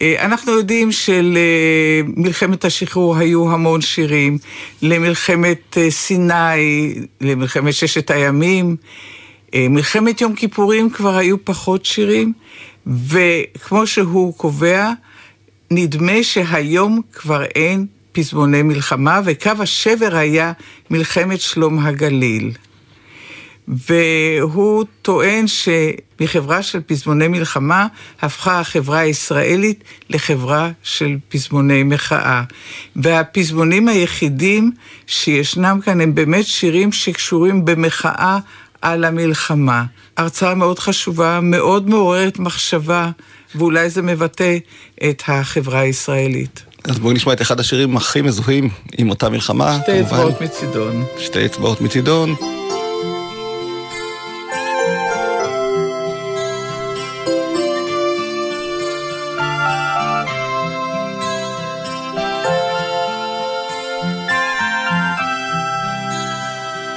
אה, 0.01 0.25
אנחנו 0.25 0.51
יודעים 0.51 0.89
שלמלחמת 0.91 2.65
השחרור 2.65 3.17
היו 3.17 3.51
המון 3.51 3.81
שירים, 3.81 4.37
למלחמת 4.81 5.77
סיני, 5.89 6.93
למלחמת 7.21 7.73
ששת 7.73 8.11
הימים. 8.11 8.75
אה, 9.53 9.67
מלחמת 9.69 10.21
יום 10.21 10.35
כיפורים 10.35 10.89
כבר 10.89 11.17
היו 11.17 11.45
פחות 11.45 11.85
שירים, 11.85 12.33
וכמו 12.87 13.87
שהוא 13.87 14.33
קובע, 14.33 14.91
נדמה 15.71 16.23
שהיום 16.23 17.01
כבר 17.13 17.43
אין 17.43 17.85
פזמוני 18.11 18.61
מלחמה, 18.61 19.21
וקו 19.25 19.51
השבר 19.59 20.15
היה 20.15 20.51
מלחמת 20.89 21.41
שלום 21.41 21.79
הגליל. 21.79 22.51
והוא 23.67 24.85
טוען 25.01 25.45
שמחברה 25.47 26.63
של 26.63 26.81
פזמוני 26.85 27.27
מלחמה 27.27 27.87
הפכה 28.21 28.59
החברה 28.59 28.99
הישראלית 28.99 29.83
לחברה 30.09 30.71
של 30.83 31.17
פזמוני 31.29 31.83
מחאה. 31.83 32.43
והפזמונים 32.95 33.87
היחידים 33.87 34.71
שישנם 35.07 35.79
כאן 35.83 36.01
הם 36.01 36.15
באמת 36.15 36.45
שירים 36.45 36.91
שקשורים 36.91 37.65
במחאה 37.65 38.39
על 38.81 39.03
המלחמה. 39.03 39.83
הרצאה 40.17 40.55
מאוד 40.55 40.79
חשובה, 40.79 41.39
מאוד 41.41 41.89
מעוררת 41.89 42.39
מחשבה, 42.39 43.09
ואולי 43.55 43.89
זה 43.89 44.01
מבטא 44.01 44.57
את 45.09 45.23
החברה 45.27 45.79
הישראלית. 45.79 46.63
אז 46.83 46.99
בואי 46.99 47.13
נשמע 47.13 47.33
את 47.33 47.41
אחד 47.41 47.59
השירים 47.59 47.97
הכי 47.97 48.21
מזוהים 48.21 48.69
עם 48.97 49.09
אותה 49.09 49.29
מלחמה. 49.29 49.77
שתי 49.83 50.01
אצבעות 50.01 50.41
מצידון. 50.41 51.03
שתי 51.17 51.45
אצבעות 51.45 51.81
מצידון. 51.81 52.35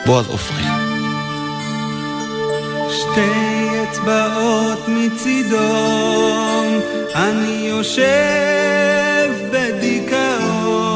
בועז 0.06 0.26
עופרי. 0.26 0.69
שתי 3.12 3.82
אצבעות 3.82 4.88
מצידון, 4.88 6.66
אני 7.14 7.66
יושב 7.68 9.30
בדיכאון, 9.52 10.92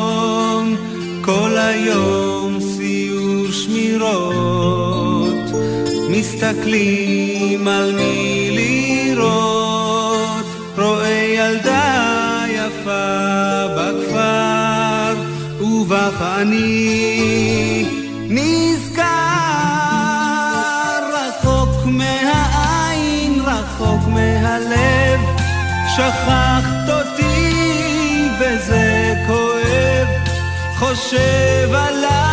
כל 1.20 1.56
היום 1.56 2.58
סיור 2.60 3.50
שמירות, 3.52 5.34
מסתכלים 6.08 7.68
על 7.68 7.92
מי 7.92 8.50
לראות, 8.52 10.46
רואה 10.78 11.34
ילדה 11.36 12.44
יפה 12.48 13.66
בכפר, 13.76 15.14
ובך 15.60 16.22
אני 16.40 17.84
שכחת 25.96 26.88
אותי 26.88 28.28
וזה 28.40 29.14
כואב, 29.26 30.08
חושב 30.74 31.70
עלייך 31.74 32.23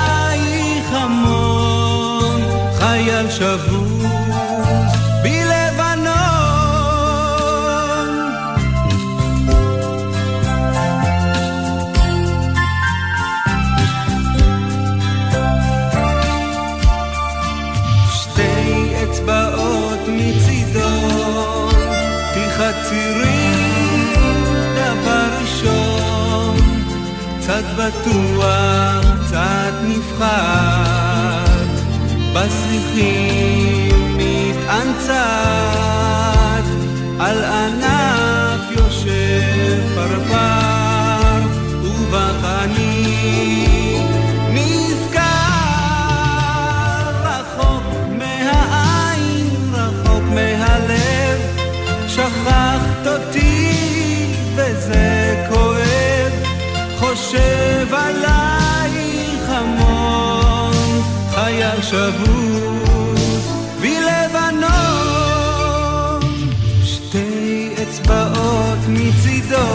חייל 61.92 62.12
שבוז 62.12 63.46
בלבנון. 63.82 65.02
שתי 66.84 67.70
אצבעות 67.84 68.80
מצידו, 68.88 69.72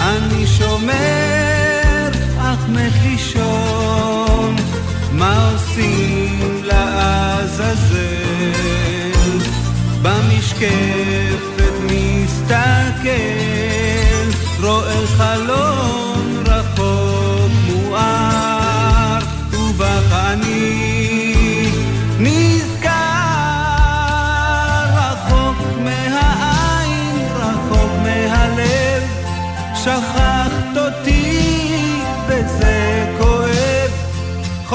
אני 0.00 0.46
שומר, 0.46 2.08
אך 2.38 2.68
מת 2.68 2.92
לישון, 3.02 4.56
מה 5.12 5.50
עושים 5.52 6.62
לעזאזל? 6.64 8.02
במשקפת 10.02 11.74
מסתכל 11.86 13.41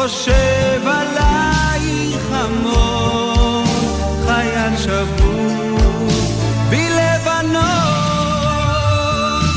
חושב 0.08 0.82
עלייך 0.86 2.26
המון, 2.32 3.66
חייל 4.28 4.78
שבור 4.78 6.08
בלבנון, 6.70 7.64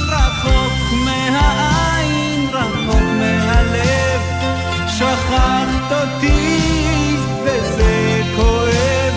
רחוק 0.09 0.73
מהעין, 1.05 2.49
רחוק 2.53 3.03
מהלב, 3.03 4.21
שכחת 4.89 5.93
אותי 5.93 7.17
וזה 7.45 8.23
כואב, 8.37 9.15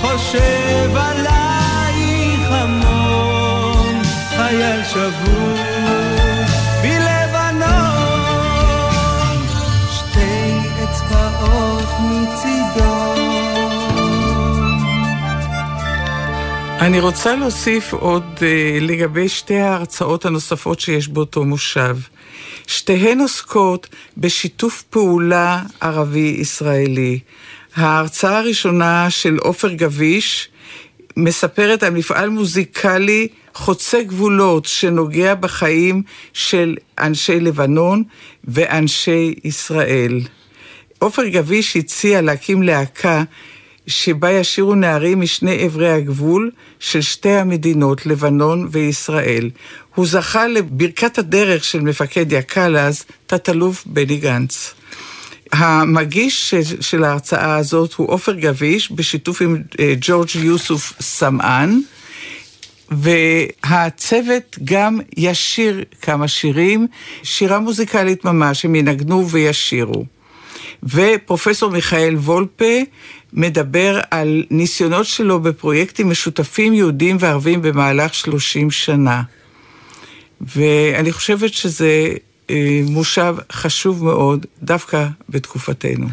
חושב 0.00 0.90
עלייך 0.96 2.50
המון, 2.50 4.02
חייל 4.36 4.84
שבור 4.84 5.63
אני 16.84 17.00
רוצה 17.00 17.36
להוסיף 17.36 17.92
עוד 17.92 18.22
uh, 18.36 18.42
לגבי 18.80 19.28
שתי 19.28 19.56
ההרצאות 19.56 20.24
הנוספות 20.24 20.80
שיש 20.80 21.08
באותו 21.08 21.44
מושב. 21.44 21.96
שתיהן 22.66 23.20
עוסקות 23.20 23.88
בשיתוף 24.16 24.82
פעולה 24.82 25.62
ערבי-ישראלי. 25.80 27.18
ההרצאה 27.76 28.38
הראשונה 28.38 29.10
של 29.10 29.36
עופר 29.36 29.72
גביש 29.72 30.48
מספרת 31.16 31.82
על 31.82 31.92
מפעל 31.92 32.28
מוזיקלי 32.28 33.28
חוצה 33.54 34.02
גבולות 34.02 34.64
שנוגע 34.64 35.34
בחיים 35.34 36.02
של 36.32 36.76
אנשי 36.98 37.40
לבנון 37.40 38.02
ואנשי 38.44 39.34
ישראל. 39.44 40.20
עופר 40.98 41.26
גביש 41.26 41.76
הציע 41.76 42.20
להקים 42.20 42.62
להקה 42.62 43.22
שבה 43.86 44.30
ישירו 44.30 44.74
נערים 44.74 45.20
משני 45.20 45.62
עברי 45.62 45.92
הגבול 45.92 46.50
של 46.80 47.00
שתי 47.00 47.30
המדינות, 47.30 48.06
לבנון 48.06 48.68
וישראל. 48.70 49.50
הוא 49.94 50.06
זכה 50.06 50.46
לברכת 50.46 51.18
הדרך 51.18 51.64
של 51.64 51.80
מפקד 51.80 52.32
יק"ל 52.32 52.76
אז, 52.76 53.04
תת-אלוף 53.26 53.82
בני 53.86 54.16
גנץ. 54.16 54.74
המגיש 55.52 56.50
של, 56.50 56.80
של 56.80 57.04
ההרצאה 57.04 57.56
הזאת 57.56 57.94
הוא 57.94 58.08
עופר 58.10 58.32
גביש, 58.32 58.92
בשיתוף 58.92 59.42
עם 59.42 59.62
אה, 59.80 59.94
ג'ורג' 60.00 60.28
יוסוף 60.34 60.92
סמאן, 61.00 61.80
והצוות 62.90 64.58
גם 64.64 64.98
ישיר 65.16 65.84
כמה 66.02 66.28
שירים, 66.28 66.86
שירה 67.22 67.58
מוזיקלית 67.58 68.24
ממש, 68.24 68.64
הם 68.64 68.74
ינגנו 68.74 69.28
וישירו. 69.30 70.04
ופרופסור 70.82 71.70
מיכאל 71.70 72.14
וולפה 72.16 72.74
מדבר 73.34 74.00
על 74.10 74.44
ניסיונות 74.50 75.06
שלו 75.06 75.40
בפרויקטים 75.40 76.10
משותפים 76.10 76.74
יהודים 76.74 77.16
וערבים 77.20 77.62
במהלך 77.62 78.14
30 78.14 78.70
שנה. 78.70 79.22
ואני 80.40 81.12
חושבת 81.12 81.52
שזה 81.52 82.08
אה, 82.50 82.80
מושב 82.90 83.36
חשוב 83.52 84.04
מאוד, 84.04 84.46
דווקא 84.62 85.06
בתקופתנו. 85.28 86.06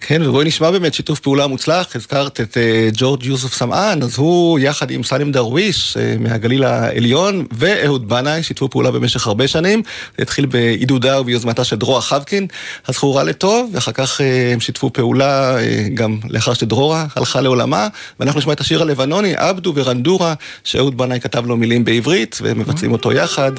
כן, 0.00 0.22
ובואי 0.22 0.44
נשמע 0.44 0.70
באמת 0.70 0.94
שיתוף 0.94 1.20
פעולה 1.20 1.46
מוצלח, 1.46 1.96
הזכרת 1.96 2.40
את 2.40 2.56
uh, 2.56 2.96
ג'ורג' 2.96 3.24
יוסוף 3.24 3.54
סמאן, 3.54 3.98
אז 4.02 4.18
הוא 4.18 4.58
יחד 4.58 4.90
עם 4.90 5.02
סלים 5.02 5.32
דרוויש 5.32 5.96
uh, 5.96 6.20
מהגליל 6.22 6.64
העליון 6.64 7.46
ואהוד 7.52 8.08
בנאי 8.08 8.42
שיתפו 8.42 8.70
פעולה 8.70 8.90
במשך 8.90 9.26
הרבה 9.26 9.48
שנים, 9.48 9.82
זה 10.16 10.22
התחיל 10.22 10.46
בעידודה 10.46 11.20
וביוזמתה 11.20 11.64
של 11.64 11.76
דרורה 11.76 12.00
חבקין, 12.00 12.46
הזכורה 12.88 13.24
לטוב, 13.24 13.70
ואחר 13.74 13.92
כך 13.92 14.20
uh, 14.20 14.22
הם 14.52 14.60
שיתפו 14.60 14.92
פעולה 14.92 15.56
גם 15.94 16.18
לאחר 16.28 16.54
שדרורה 16.54 17.06
הלכה 17.16 17.40
לעולמה, 17.40 17.88
ואנחנו 18.20 18.40
נשמע 18.40 18.52
את 18.52 18.60
השיר 18.60 18.82
הלבנוני, 18.82 19.34
עבדו 19.36 19.72
ורנדורה, 19.74 20.34
שאהוד 20.64 20.96
בנאי 20.96 21.20
כתב 21.20 21.46
לו 21.46 21.56
מילים 21.56 21.84
בעברית, 21.84 22.38
ומבצעים 22.42 22.92
אותו 22.92 23.12
יחד, 23.12 23.52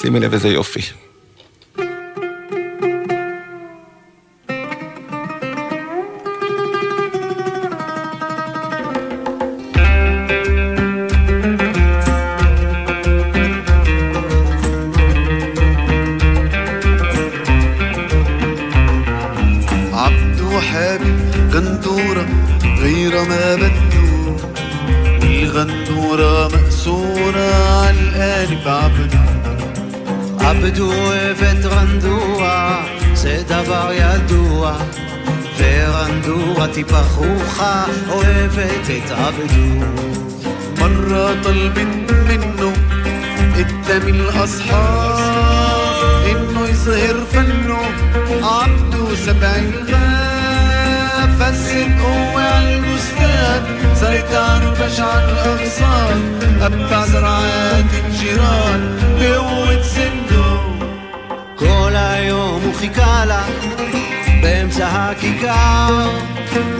שימי 0.00 0.20
לב 0.20 0.32
איזה 0.32 0.48
יופי. 0.48 1.07
עבדו 30.63 30.91
ותרנדוע, 31.37 32.75
זה 33.13 33.43
דבר 33.47 33.89
ידוע. 33.93 34.77
ורנדוע 35.57 36.67
תפחוחה, 36.67 37.85
אוהבת 38.09 38.89
את 38.89 39.11
עבדו. 39.11 39.85
مرة 40.79 41.41
طلبت 41.43 42.11
منه 42.29 42.73
قدام 43.55 44.07
الأصحاب 44.07 45.53
إنه 46.31 46.67
يظهر 46.69 47.17
فنه 47.31 47.79
عبده 48.43 49.15
سبع 49.15 49.55
الغاب 49.55 50.26
فزت 51.39 52.01
قوة 52.01 52.41
على 52.41 52.75
البستان 52.75 53.61
سيطر 53.95 54.73
بشع 54.79 55.19
الأغصان 55.19 56.39
أبع 56.61 57.05
زرعات 57.05 57.91
الجيران 58.05 58.99
بقوة 59.19 59.81
سنه 59.81 60.43
כל 61.55 61.93
היום 61.95 62.61
הוא 62.63 62.73
חיכה 62.73 63.25
לה 63.25 63.43
באמצע 64.41 64.87
הכיכר 64.87 66.09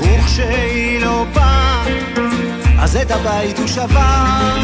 וכשהיא 0.01 0.99
לא 0.99 1.25
באה 1.33 1.83
אז 2.79 2.97
את 2.97 3.11
הבית 3.11 3.57
הוא 3.57 3.67
שבר 3.67 4.57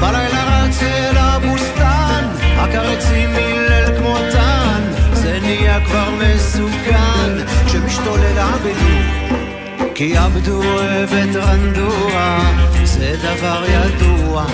בלילה 0.00 0.44
רץ 0.44 0.82
אל 0.82 1.16
הבוסתן 1.16 2.24
הקרצים 2.58 3.30
הלל 3.30 3.98
כמותן 3.98 4.49
זה 5.70 5.70
נהיה 5.70 5.80
כבר 5.80 6.10
מסוכן 6.10 7.46
כשמשתולל 7.66 8.38
עבדו 8.38 8.96
כי 9.94 10.16
עבדו 10.16 10.62
אוהבת 10.62 11.36
רנדוע 11.36 12.38
זה 12.84 13.16
דבר 13.22 13.64
ידוע 13.68 14.46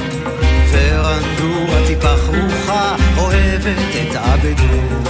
ורנדוע 0.72 1.86
טיפה 1.86 2.16
חרוכה 2.16 2.96
אוהבת 3.18 3.76
את 4.02 4.16
עבדו 4.16 5.04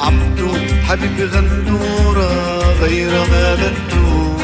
عبدو 0.00 0.54
حبيب 0.82 1.28
غنورة 1.32 2.58
غير 2.80 3.10
ما 3.10 3.54
بدو 3.54 4.36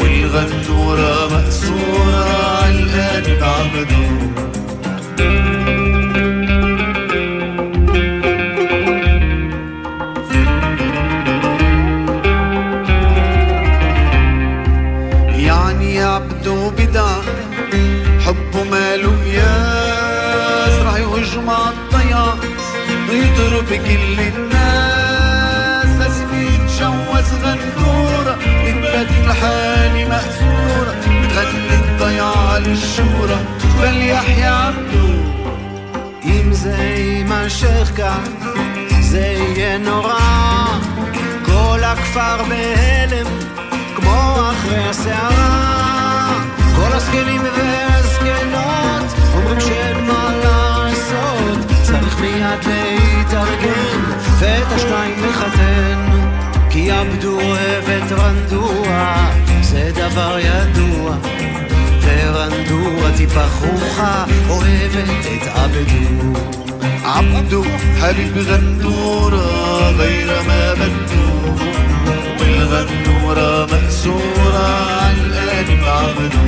والغنورة 0.00 1.28
مأسورة 1.32 2.24
عالقلب 2.62 3.42
عبدو 3.42 4.06
וליחיא 33.77 34.49
עבדו. 34.49 35.07
אם 36.23 36.53
זה 36.53 36.75
יימשך 36.77 37.91
כך, 37.97 38.29
זה 38.99 39.19
יהיה 39.19 39.77
נורא. 39.77 40.67
כל 41.45 41.79
הכפר 41.83 42.43
בהלם, 42.49 43.27
כמו 43.95 44.35
אחרי 44.51 44.89
הסערה. 44.89 46.33
כל 46.75 46.93
הזקנים 46.93 47.41
והזקנות 47.41 49.13
אומרים 49.35 49.61
שאין 49.61 50.05
מה 50.07 50.29
לעשות. 50.43 51.71
צריך 51.83 52.19
מיד 52.19 52.65
להתארגן, 52.67 54.01
ואת 54.39 54.71
השניים 54.71 55.15
לחתן. 55.29 56.27
כי 56.69 56.91
עבדו 56.91 57.41
אוהבת 57.41 58.11
רנדוע, 58.11 59.15
זה 59.61 59.91
דבר 59.95 60.37
ידוע. 60.39 61.15
ورندو 62.37 62.77
وتبقى 62.77 63.49
خوخة 63.49 64.27
وهبت 64.49 65.25
اتقبدو 65.25 66.33
عبدو 67.05 67.63
حبيب 68.01 68.37
غندورة 68.37 69.91
غير 69.91 70.27
ما 70.47 70.73
بدو 70.73 71.55
والغندورة 72.39 73.65
مأسورة 73.65 74.67
عالقلب 75.01 75.83
عبدو 75.83 76.47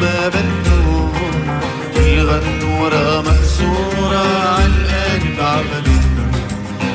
ما 0.00 0.28
بندور 0.28 1.12
الغنورة 1.96 3.20
مكسورة 3.20 4.24
عالقلب 4.46 5.40
عملت 5.40 6.04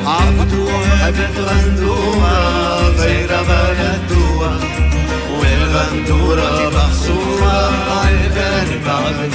عبدوها 0.06 1.10
بتغندوها 1.10 2.78
غير 2.98 3.28
ما 3.48 3.62
ندوها 3.72 4.58
والغندورة 5.40 6.70
محصورة 6.76 7.70
عالقلب 7.90 8.88
عملت 8.88 9.34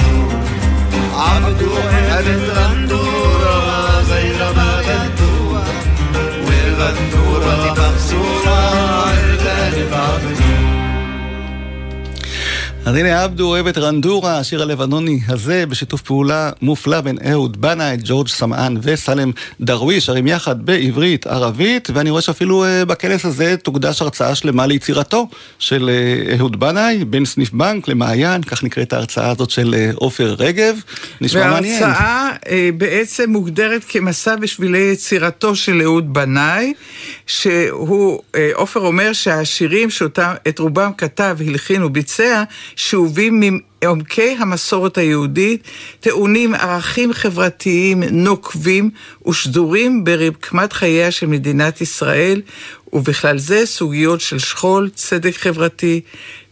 عبدوها 1.16 2.20
بتغندوها 2.20 3.65
אז 12.86 12.94
הנה 12.94 13.24
עבדו 13.24 13.48
אוהב 13.48 13.66
את 13.66 13.78
רנדורה, 13.78 14.38
השיר 14.38 14.62
הלבנוני 14.62 15.20
הזה, 15.28 15.66
בשיתוף 15.66 16.02
פעולה 16.02 16.50
מופלא 16.62 17.00
בין 17.00 17.18
אהוד 17.30 17.60
בנאי, 17.60 17.96
ג'ורג' 18.04 18.28
סמאן 18.28 18.74
וסלם 18.82 19.30
דרוויש, 19.60 20.06
שרים 20.06 20.26
יחד 20.26 20.66
בעברית, 20.66 21.26
ערבית, 21.26 21.88
ואני 21.94 22.10
רואה 22.10 22.22
שאפילו 22.22 22.64
uh, 22.64 22.84
בכנס 22.84 23.24
הזה 23.24 23.56
תוקדש 23.56 24.02
הרצאה 24.02 24.34
שלמה 24.34 24.66
ליצירתו 24.66 25.28
של 25.58 25.90
uh, 26.30 26.38
אהוד 26.38 26.60
בנאי, 26.60 27.04
בין 27.04 27.24
סניף 27.24 27.52
בנק 27.52 27.88
למעיין, 27.88 28.42
כך 28.42 28.64
נקראת 28.64 28.92
ההרצאה 28.92 29.30
הזאת 29.30 29.50
של 29.50 29.74
אה, 29.78 29.90
עופר 29.94 30.34
רגב. 30.38 30.76
נשמע 31.20 31.50
מעניין. 31.50 31.82
וההרצאה 31.82 32.30
uh, 32.44 32.48
בעצם 32.76 33.30
מוגדרת 33.30 33.84
כמסע 33.88 34.36
בשבילי 34.36 34.78
יצירתו 34.78 35.56
של 35.56 35.82
אהוד 35.82 36.12
בנאי, 36.12 36.72
שהוא, 37.26 38.20
עופר 38.54 38.80
אומר 38.80 39.12
שהשירים 39.12 39.90
שאותם, 39.90 40.34
את 40.48 40.58
רובם 40.58 40.90
כתב, 40.98 41.36
הלחין 41.46 41.82
וביצע, 41.82 42.42
שאובים 42.76 43.42
מעומקי 43.82 44.36
המסורת 44.38 44.98
היהודית, 44.98 45.62
טעונים 46.00 46.54
ערכים 46.54 47.12
חברתיים 47.12 48.02
נוקבים 48.02 48.90
ושדורים 49.28 50.04
ברקמת 50.04 50.72
חייה 50.72 51.10
של 51.10 51.26
מדינת 51.26 51.80
ישראל, 51.80 52.42
ובכלל 52.92 53.38
זה 53.38 53.66
סוגיות 53.66 54.20
של 54.20 54.38
שכול, 54.38 54.90
צדק 54.94 55.36
חברתי, 55.36 56.00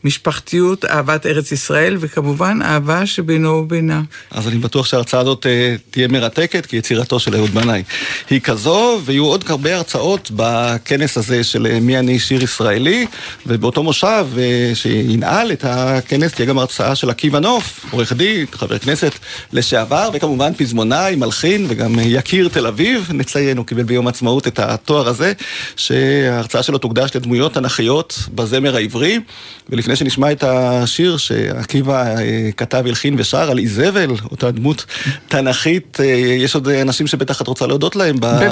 משפחתיות, 0.05 0.85
אהבת 0.85 1.27
ארץ 1.27 1.53
ישראל, 1.53 1.97
וכמובן 2.01 2.59
אהבה 2.63 3.07
שבינו 3.07 3.49
ובינה. 3.49 4.03
אז 4.31 4.49
אני 4.49 4.59
בטוח 4.59 4.87
שההרצאה 4.87 5.21
הזאת 5.21 5.47
uh, 5.47 5.81
תהיה 5.91 6.09
מרתקת, 6.09 6.67
כי 6.67 6.77
יצירתו 6.77 7.21
של 7.21 7.37
אהוד 7.37 7.51
בנאי 7.51 7.83
היא 8.31 8.41
כזו, 8.41 9.01
ויהיו 9.05 9.25
עוד 9.25 9.45
הרבה 9.49 9.77
הרצאות 9.77 10.31
בכנס 10.37 11.19
הזה 11.19 11.45
של 11.45 11.67
uh, 11.67 11.81
מי 11.81 11.99
אני 11.99 12.19
שיר 12.19 12.43
ישראלי, 12.43 13.07
ובאותו 13.47 13.83
מושב 13.83 14.27
uh, 14.35 14.39
שינעל 14.75 15.53
את 15.53 15.65
הכנס 15.69 16.33
תהיה 16.33 16.47
גם 16.47 16.59
הרצאה 16.59 16.95
של 16.95 17.11
עקיבא 17.11 17.39
נוף, 17.39 17.87
עורך 17.91 18.13
דין, 18.13 18.47
חבר 18.53 18.79
כנסת 18.79 19.13
לשעבר, 19.53 20.11
וכמובן 20.13 20.55
פזמונאי, 20.55 21.17
מלחין, 21.17 21.67
וגם 21.69 21.99
יקיר 22.03 22.49
תל 22.49 22.67
אביב, 22.67 23.11
נציין, 23.15 23.57
הוא 23.57 23.67
קיבל 23.67 23.83
ביום 23.83 24.07
העצמאות 24.07 24.47
את 24.47 24.59
התואר 24.59 25.09
הזה, 25.09 25.33
שההרצאה 25.77 26.63
שלו 26.63 26.79
תוקדש 26.79 27.17
לדמויות 27.17 27.55
תנכיות 27.55 28.19
בזמר 28.35 28.77
העברי, 28.77 29.21
ולפני 29.69 29.94
לפני 29.95 30.11
שנשמע 30.11 30.33
את 30.33 30.45
השיר 30.47 31.17
שעקיבא 31.17 32.17
אה, 32.17 32.51
כתב, 32.57 32.83
הלחין 32.87 33.15
ושר 33.19 33.51
על 33.51 33.59
איזבל, 33.59 34.11
אותה 34.31 34.51
דמות 34.51 34.87
תנכית, 35.29 36.01
אה, 36.01 36.05
יש 36.15 36.55
עוד 36.55 36.69
אנשים 36.69 37.07
שבטח 37.07 37.43
את 37.43 37.47
רוצה 37.47 37.67
להודות 37.67 37.97
להם 37.97 38.21
בארגון. 38.21 38.49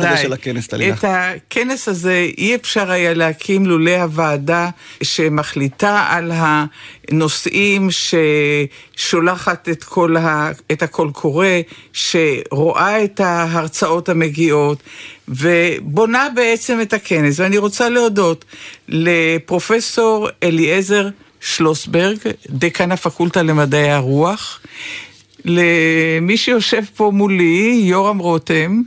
הזה 0.00 0.16
של 0.22 0.32
הכנס, 0.32 0.66
טלילה. 0.66 0.94
את 0.94 1.04
הכנס 1.04 1.88
הזה 1.88 2.26
אי 2.38 2.54
אפשר 2.54 2.90
היה 2.90 3.14
להקים 3.14 3.66
לולא 3.66 3.96
הוועדה 3.96 4.70
שמחליטה 5.02 6.06
על 6.08 6.32
הנושאים, 6.34 7.88
ששולחת 7.90 9.68
את, 9.68 9.84
כל 9.84 10.16
ה, 10.16 10.50
את 10.72 10.82
הקול 10.82 11.10
קורא, 11.10 11.46
שרואה 11.92 13.04
את 13.04 13.20
ההרצאות 13.20 14.08
המגיעות. 14.08 14.78
ובונה 15.28 16.28
בעצם 16.34 16.80
את 16.80 16.92
הכנס. 16.92 17.40
ואני 17.40 17.58
רוצה 17.58 17.88
להודות 17.88 18.44
לפרופסור 18.88 20.28
אליעזר 20.42 21.08
שלוסברג, 21.40 22.16
דקן 22.50 22.92
הפקולטה 22.92 23.42
למדעי 23.42 23.90
הרוח, 23.90 24.60
למי 25.44 26.36
שיושב 26.36 26.82
פה 26.96 27.10
מולי, 27.14 27.80
יורם 27.84 28.18
רותם. 28.18 28.82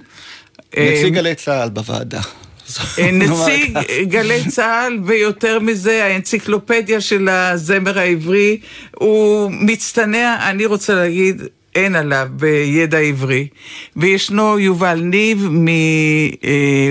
נציג 0.78 1.14
גלי 1.14 1.36
צה"ל 1.36 1.70
בוועדה. 1.70 2.22
נציג 3.14 3.78
גלי 4.02 4.44
צה"ל, 4.50 5.00
ויותר 5.06 5.60
מזה, 5.60 6.06
האנציקלופדיה 6.06 7.02
של 7.02 7.30
הזמר 7.30 8.00
העברי, 8.00 8.60
הוא 8.96 9.52
מצטנע, 9.52 10.50
אני 10.50 10.66
רוצה 10.66 10.96
להגיד, 10.96 11.42
אין 11.76 11.96
עליו 11.96 12.28
בידע 12.32 12.98
עברי. 12.98 13.48
וישנו 13.96 14.60
יובל 14.60 15.00
ניב 15.02 15.48
מ-ynet, 15.52 16.90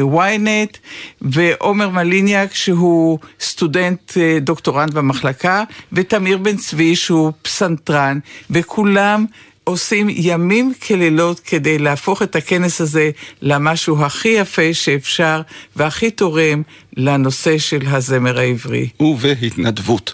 ועומר 1.23 1.89
מליניאק 1.89 2.55
שהוא 2.55 3.19
סטודנט 3.41 4.13
דוקטורנט 4.41 4.93
במחלקה, 4.93 5.65
ותמיר 5.93 6.39
בן 6.39 6.57
צבי 6.57 6.97
שהוא 6.97 7.33
פסנתרן, 7.43 8.19
וכולם 8.51 9.25
עושים 9.65 10.07
ימים 10.11 10.73
כלילות 10.87 11.41
כדי 11.41 11.79
להפוך 11.79 12.23
את 12.23 12.37
הכנס 12.37 12.81
הזה 12.81 13.11
למשהו 13.43 14.05
הכי 14.05 14.29
יפה 14.29 14.75
שאפשר 14.75 15.41
והכי 15.77 16.11
תורם 16.11 16.63
לנושא 16.97 17.59
של 17.59 17.81
הזמר 17.87 18.39
העברי. 18.39 18.89
ובהתנדבות. 19.01 20.13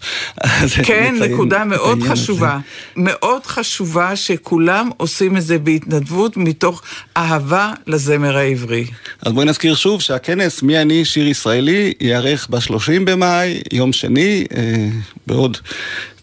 כן, 0.84 1.14
נקודה 1.20 1.64
מאוד 1.64 2.02
חשובה. 2.02 2.52
הזה. 2.52 2.60
מאוד 2.96 3.46
חשובה 3.46 4.16
שכולם 4.16 4.90
עושים 4.96 5.36
את 5.36 5.42
זה 5.42 5.58
בהתנדבות 5.58 6.36
מתוך 6.36 6.82
אהבה 7.16 7.72
לזמר 7.86 8.36
העברי. 8.36 8.86
אז 9.22 9.32
בואי 9.32 9.46
נזכיר 9.46 9.74
שוב 9.74 10.00
שהכנס 10.00 10.62
מי 10.62 10.82
אני 10.82 11.04
שיר 11.04 11.28
ישראלי 11.28 11.92
ייערך 12.00 12.46
ב-30 12.50 13.04
במאי, 13.04 13.60
יום 13.72 13.92
שני, 13.92 14.44
אה, 14.56 14.88
בעוד 15.26 15.56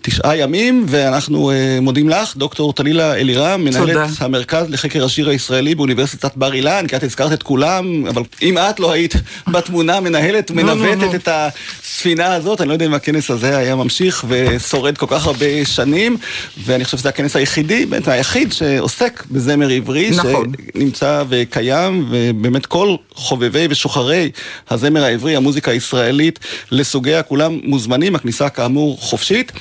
תשעה 0.10 0.38
ימים, 0.38 0.86
ואנחנו 0.90 1.52
uh, 1.52 1.82
מודים 1.82 2.10
לך, 2.10 2.38
דוקטור 2.38 2.74
טלילה 2.74 3.16
אלירם, 3.16 3.64
מנהלת 3.64 3.88
תודה. 3.88 4.06
המרכז 4.20 4.70
לחקר 4.70 5.06
השיר 5.06 5.30
הישראלי 5.30 5.76
באוניברסיטת 5.76 6.32
בר 6.36 6.54
אילן, 6.54 6.88
כי 6.88 6.96
את 6.96 7.04
הזכרת 7.04 7.34
את 7.34 7.44
כולם, 7.44 8.08
אבל 8.08 8.22
אם 8.42 8.58
את 8.58 8.80
לא 8.80 8.92
היית 8.92 9.14
בתמונה 9.48 10.00
מנהלת 10.00 10.52
ומנווטת 10.52 11.02
no, 11.02 11.04
no, 11.04 11.14
no. 11.14 11.16
את 11.16 11.30
הספינה 11.32 12.34
הזאת, 12.34 12.62
אני 12.62 12.70
לא 12.70 12.74
יודע 12.74 12.86
אם 12.86 12.94
הכנס 12.94 13.32
הזה 13.32 13.58
היה 13.58 13.76
ממשיך 13.76 14.26
ושורד 14.28 14.98
כל 14.98 15.06
כך 15.10 15.28
הרבה 15.28 15.66
שנים, 15.66 16.18
ואני 16.66 16.86
חושב 16.86 16.98
שזה 16.98 17.10
הכנס 17.10 17.36
היחידי, 17.36 17.86
באמת 17.86 18.08
היחיד 18.08 18.54
שעוסק 18.54 19.24
בזמר 19.32 19.70
עברי, 19.70 20.10
נכון. 20.10 20.52
שנמצא 20.76 21.24
וקיים, 21.30 22.08
ובאמת 22.10 22.66
כל 22.66 22.96
חובבי 23.14 23.68
ושוחרי 23.70 24.32
הזמר 24.70 25.04
העברי, 25.04 25.36
המוזיקה 25.36 25.72
הישראלית, 25.72 26.40
לסוגיה, 26.72 27.24
כולם 27.24 27.60
מוזמנים, 27.64 28.16
הכניסה 28.16 28.50
כאמור 28.50 28.98
חופשית. 29.02 29.52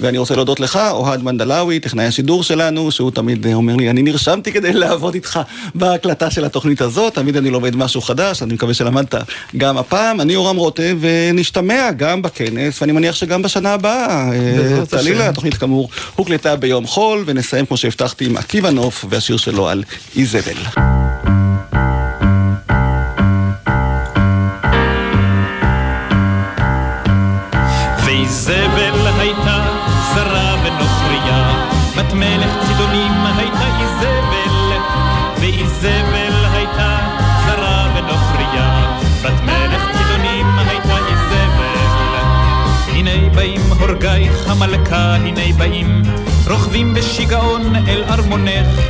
ואני 0.00 0.18
רוצה 0.18 0.34
להודות 0.34 0.60
לך, 0.60 0.78
אוהד 0.90 1.22
מנדלאווי, 1.22 1.80
טכנאי 1.80 2.04
השידור 2.04 2.42
שלנו, 2.42 2.90
שהוא 2.90 3.10
תמיד 3.10 3.46
אומר 3.54 3.76
לי, 3.76 3.90
אני 3.90 4.02
נרשמתי 4.02 4.52
כדי 4.52 4.72
לעבוד 4.72 5.14
איתך 5.14 5.40
בהקלטה 5.74 6.30
של 6.30 6.44
התוכנית 6.44 6.80
הזאת, 6.80 7.14
תמיד 7.14 7.36
אני 7.36 7.50
לומד 7.50 7.76
משהו 7.76 8.00
חדש, 8.00 8.42
אני 8.42 8.54
מקווה 8.54 8.74
שלמדת 8.74 9.14
גם 9.56 9.78
הפעם. 9.78 10.20
אני 10.20 10.36
אורם 10.36 10.56
רותם, 10.56 10.98
ונשתמע 11.00 11.90
גם 11.96 12.22
בכנס, 12.22 12.82
ואני 12.82 12.92
מניח 12.92 13.14
שגם 13.14 13.42
בשנה 13.42 13.72
הבאה. 13.72 14.30
טלילה, 14.88 15.28
התוכנית 15.28 15.54
כאמור 15.54 15.88
הוקלטה 16.14 16.56
ביום 16.56 16.86
חול, 16.86 17.24
ונסיים 17.26 17.66
כמו 17.66 17.76
שהבטחתי 17.76 18.26
עם 18.26 18.36
עקיבא 18.36 18.70
נוף 18.70 19.04
והשיר 19.08 19.36
שלו 19.36 19.68
על 19.68 19.84
איזבל. 20.16 21.05
הנה 45.36 45.56
באים, 45.56 46.02
רוכבים 46.50 46.94
בשיגעון 46.94 47.76
אל 47.88 48.04
ארמונך. 48.04 48.80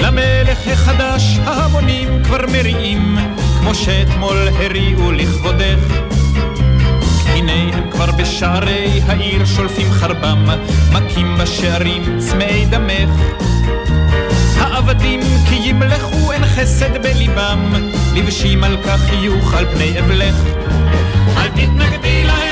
למלך 0.00 0.68
החדש 0.72 1.38
ההמונים 1.44 2.22
כבר 2.24 2.46
מריעים, 2.52 3.18
כמו 3.60 3.74
שאתמול 3.74 4.48
הריעו 4.48 5.12
לכבודך. 5.12 5.78
הנה 7.26 7.52
הם 7.52 7.90
כבר 7.90 8.10
בשערי 8.12 9.00
העיר 9.06 9.44
שולפים 9.44 9.92
חרבם, 9.92 10.46
מכים 10.92 11.36
בשערים 11.38 12.18
צמאי 12.18 12.64
דמך. 12.64 13.10
העבדים 14.56 15.20
כי 15.48 15.54
ימלכו 15.54 16.32
אין 16.32 16.46
חסד 16.46 17.02
בליבם, 17.02 17.72
לבשים 18.14 18.64
על 18.64 18.76
כך 18.86 19.00
חיוך 19.00 19.54
על 19.54 19.66
פני 19.74 19.98
אבלך. 19.98 20.34
אל 21.36 21.48
תתנגדי 21.48 22.24
להם 22.24 22.51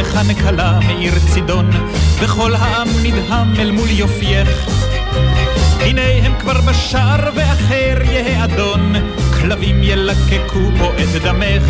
לך 0.00 0.16
נקלה 0.28 0.78
מעיר 0.86 1.12
צידון, 1.18 1.70
וכל 2.20 2.54
העם 2.54 2.88
נדהם 3.02 3.54
אל 3.58 3.70
מול 3.70 3.90
יופייך. 3.90 4.68
הנה 5.80 6.02
הם 6.22 6.32
כבר 6.38 6.60
בשער 6.60 7.30
ואחר 7.34 7.98
יהא 8.04 8.44
אדון, 8.44 8.92
כלבים 9.40 9.82
ילקקו 9.82 10.70
בו 10.78 10.92
את 10.92 11.22
דמך. 11.22 11.62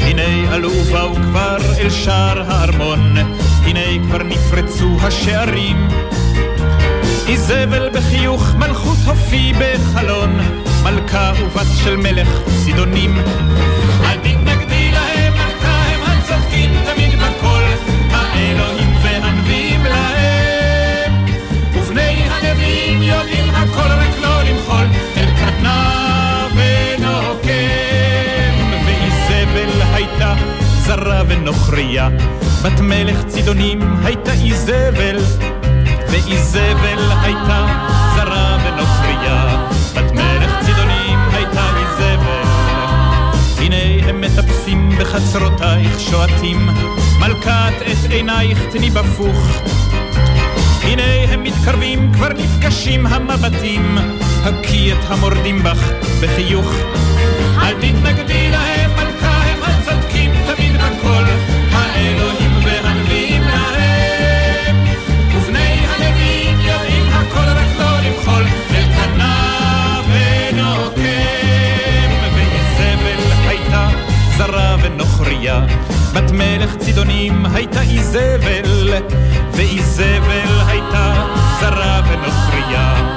הנה 0.00 0.54
עלו 0.54 0.70
ובאו 0.70 1.14
כבר 1.14 1.56
אל 1.78 1.90
שער 1.90 2.42
הארמון, 2.52 3.14
הנה 3.64 4.06
כבר 4.06 4.22
נפרצו 4.22 4.96
השערים. 5.02 5.88
איזבל 7.28 7.90
בחיוך 7.92 8.54
מלכות 8.54 8.98
הופי 9.06 9.52
בחלון, 9.52 10.40
מלכה 10.82 11.32
ובת 11.40 11.66
של 11.84 11.96
מלך 11.96 12.28
צידונים. 12.64 13.14
זרה 30.88 31.22
ונוכריה, 31.28 32.08
בת 32.62 32.80
מלך 32.80 33.24
צידונים 33.26 33.80
הייתה 34.04 34.32
איזבל. 34.32 35.16
ואיזבל 36.10 37.12
הייתה 37.22 37.66
זרה 38.16 38.58
ונוכריה, 38.64 39.66
בת 39.94 40.12
מלך 40.12 40.50
צידונים 40.66 41.18
הייתה 41.32 41.66
איזבל. 41.76 42.48
הנה 43.58 44.08
הם 44.08 44.20
מטפסים 44.20 44.90
בחצרותייך 44.98 46.00
שועטים, 46.00 46.68
מלכת 47.20 47.74
את 47.82 48.10
עינייך 48.10 48.58
תני 48.70 48.90
בפוך. 48.90 49.62
הנה 50.82 51.32
הם 51.32 51.42
מתקרבים, 51.44 52.12
כבר 52.12 52.28
נפגשים 52.28 53.06
המבטים, 53.06 53.98
הקי 54.44 54.92
את 54.92 55.10
המורדים 55.10 55.62
בך 55.62 55.90
בחיוך. 56.20 56.72
אל 57.62 57.74
תתנגדי 57.74 58.50
להם, 58.50 58.67
זרה 75.18 75.26
ונוכריה, 75.26 75.66
בת 76.14 76.30
מלך 76.30 76.76
צידונים 76.76 77.46
הייתה 77.54 77.80
איזבל, 77.80 78.92
ואיזבל 79.52 80.60
הייתה 80.66 81.14
זרה 81.60 82.00
ונוכריה, 82.08 83.16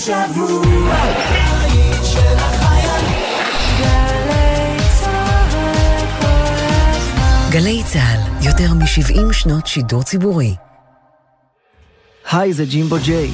השבוע. 0.00 0.94
הבית 0.94 2.04
של 2.04 2.36
החיילים. 2.36 3.20
גלי 7.50 7.82
צה"ל, 7.84 8.46
יותר 8.46 8.74
מ-70 8.74 9.32
שנות 9.32 9.66
שידור 9.66 10.02
ציבורי. 10.02 10.54
היי, 12.32 12.52
זה 12.52 12.64
ג'ימבו 12.64 12.96
ג'יי. 13.04 13.30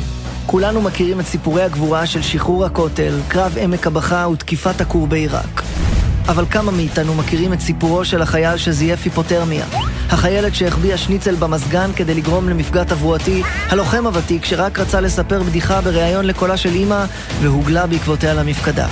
כולנו 0.47 0.83
מכירים 0.83 1.21
את 1.21 1.27
סיפורי 1.27 1.63
הגבורה 1.63 2.07
של 2.07 2.23
שחרור 2.23 2.65
הכותל, 2.65 3.19
קרב 3.29 3.59
עמק 3.61 3.87
הבכה 3.87 4.29
ותקיפת 4.33 4.81
הכור 4.81 5.07
בעיראק. 5.07 5.63
אבל 6.29 6.45
כמה 6.51 6.73
מאיתנו 6.73 7.15
מכירים 7.15 7.53
את 7.53 7.61
סיפורו 7.61 8.05
של 8.05 8.23
החייל 8.23 8.57
שזייף 8.57 9.05
היפותרמיה? 9.05 9.65
החיילת 10.11 10.55
שהחביאה 10.55 10.97
שניצל 10.97 11.35
במזגן 11.35 11.91
כדי 11.97 12.15
לגרום 12.15 12.49
למפגע 12.49 12.85
תברואתי, 12.85 13.43
הלוחם 13.69 14.07
הוותיק 14.07 14.45
שרק 14.45 14.79
רצה 14.79 15.01
לספר 15.01 15.43
בדיחה 15.43 15.81
בריאיון 15.81 16.25
לקולה 16.25 16.57
של 16.57 16.75
אימא 16.75 17.05
והוגלה 17.43 17.87
בעקבותיה 17.87 18.35
למפקדה. 18.35 18.89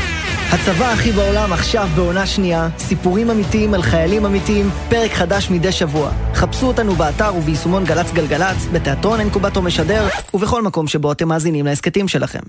הצבא 0.53 0.93
הכי 0.93 1.13
בעולם 1.13 1.53
עכשיו 1.53 1.89
בעונה 1.95 2.27
שנייה, 2.27 2.69
סיפורים 2.79 3.31
אמיתיים 3.31 3.75
על 3.75 3.83
חיילים 3.83 4.27
אמיתיים, 4.27 4.71
פרק 4.89 5.13
חדש 5.13 5.51
מדי 5.51 5.73
שבוע. 5.73 6.11
חפשו 6.35 6.67
אותנו 6.67 6.95
באתר 6.95 7.35
וביישומון 7.37 7.85
גל"צ 7.85 8.13
גלגלצ, 8.13 8.67
בתיאטרון 8.73 9.21
אינקובטור 9.21 9.63
משדר, 9.63 10.09
ובכל 10.35 10.63
מקום 10.63 10.87
שבו 10.87 11.13
אתם 11.13 11.29
מאזינים 11.29 11.67
להסכתים 11.67 12.09
שלכם. 12.09 12.41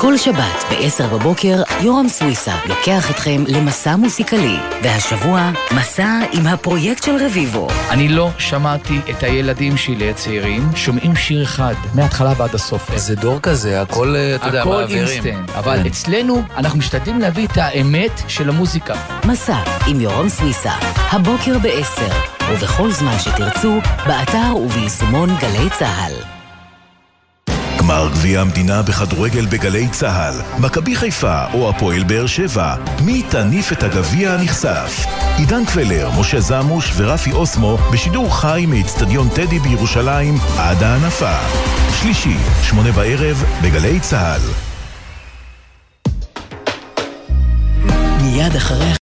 כל 0.00 0.16
שבת 0.16 0.64
ב-10 0.70 1.06
בבוקר, 1.12 1.62
יורם 1.80 2.08
סוויסה 2.08 2.54
לוקח 2.68 3.10
אתכם 3.10 3.44
למסע 3.46 3.96
מוסיקלי, 3.96 4.56
והשבוע, 4.82 5.50
מסע 5.76 6.20
עם 6.32 6.46
הפרויקט 6.46 7.02
של 7.02 7.16
רביבו. 7.26 7.68
אני 7.90 8.08
לא 8.08 8.30
שמעתי 8.38 9.00
את 9.10 9.22
הילדים 9.22 9.76
שלי 9.76 10.10
הצעירים 10.10 10.68
שומעים 10.74 11.16
שיר 11.16 11.42
אחד, 11.42 11.74
מההתחלה 11.94 12.32
ועד 12.36 12.54
הסוף. 12.54 12.96
זה 12.96 13.14
דור 13.14 13.40
כזה, 13.40 13.82
הכל, 13.82 14.14
אה, 14.16 14.34
אתה 14.34 14.46
יודע, 14.46 14.60
הכל 14.60 14.70
מעבירים. 14.70 15.06
אינסטנט, 15.06 15.50
אבל 15.50 15.78
כן. 15.82 15.86
אצלנו 15.86 16.42
אנחנו 16.56 16.78
משתדלים 16.78 17.20
להביא 17.20 17.46
את 17.46 17.56
האמת 17.56 18.22
של 18.28 18.48
המוזיקה. 18.48 18.94
מסע 19.24 19.58
עם 19.86 20.00
יורם 20.00 20.28
סוויסה, 20.28 20.72
הבוקר 21.10 21.58
ב-10, 21.58 22.12
ובכל 22.50 22.92
זמן 22.92 23.18
שתרצו, 23.18 23.78
באתר 24.06 24.56
וביישומון 24.56 25.28
גלי 25.40 25.70
צה"ל. 25.78 26.35
גמר 27.86 28.08
גביע 28.12 28.40
המדינה 28.40 28.82
בכדורגל 28.82 29.46
בגלי 29.46 29.88
צה"ל, 29.88 30.60
מכבי 30.60 30.96
חיפה 30.96 31.44
או 31.54 31.70
הפועל 31.70 32.04
באר 32.04 32.26
שבע, 32.26 32.74
מי 33.04 33.22
תניף 33.22 33.72
את 33.72 33.82
הגביע 33.82 34.32
הנכסף? 34.32 35.06
עידן 35.36 35.64
קבלר, 35.64 36.10
משה 36.20 36.40
זמוש 36.40 36.92
ורפי 36.96 37.32
אוסמו 37.32 37.78
בשידור 37.92 38.40
חי 38.40 38.64
מאצטדיון 38.68 39.28
טדי 39.28 39.58
בירושלים 39.58 40.34
עד 40.58 40.82
ההנפה. 40.82 41.36
שלישי, 42.00 42.36
שמונה 42.62 42.92
בערב, 42.92 43.44
בגלי 43.62 44.00
צה"ל. 44.00 44.40
מיד 48.22 48.56
אחרי 48.56 48.94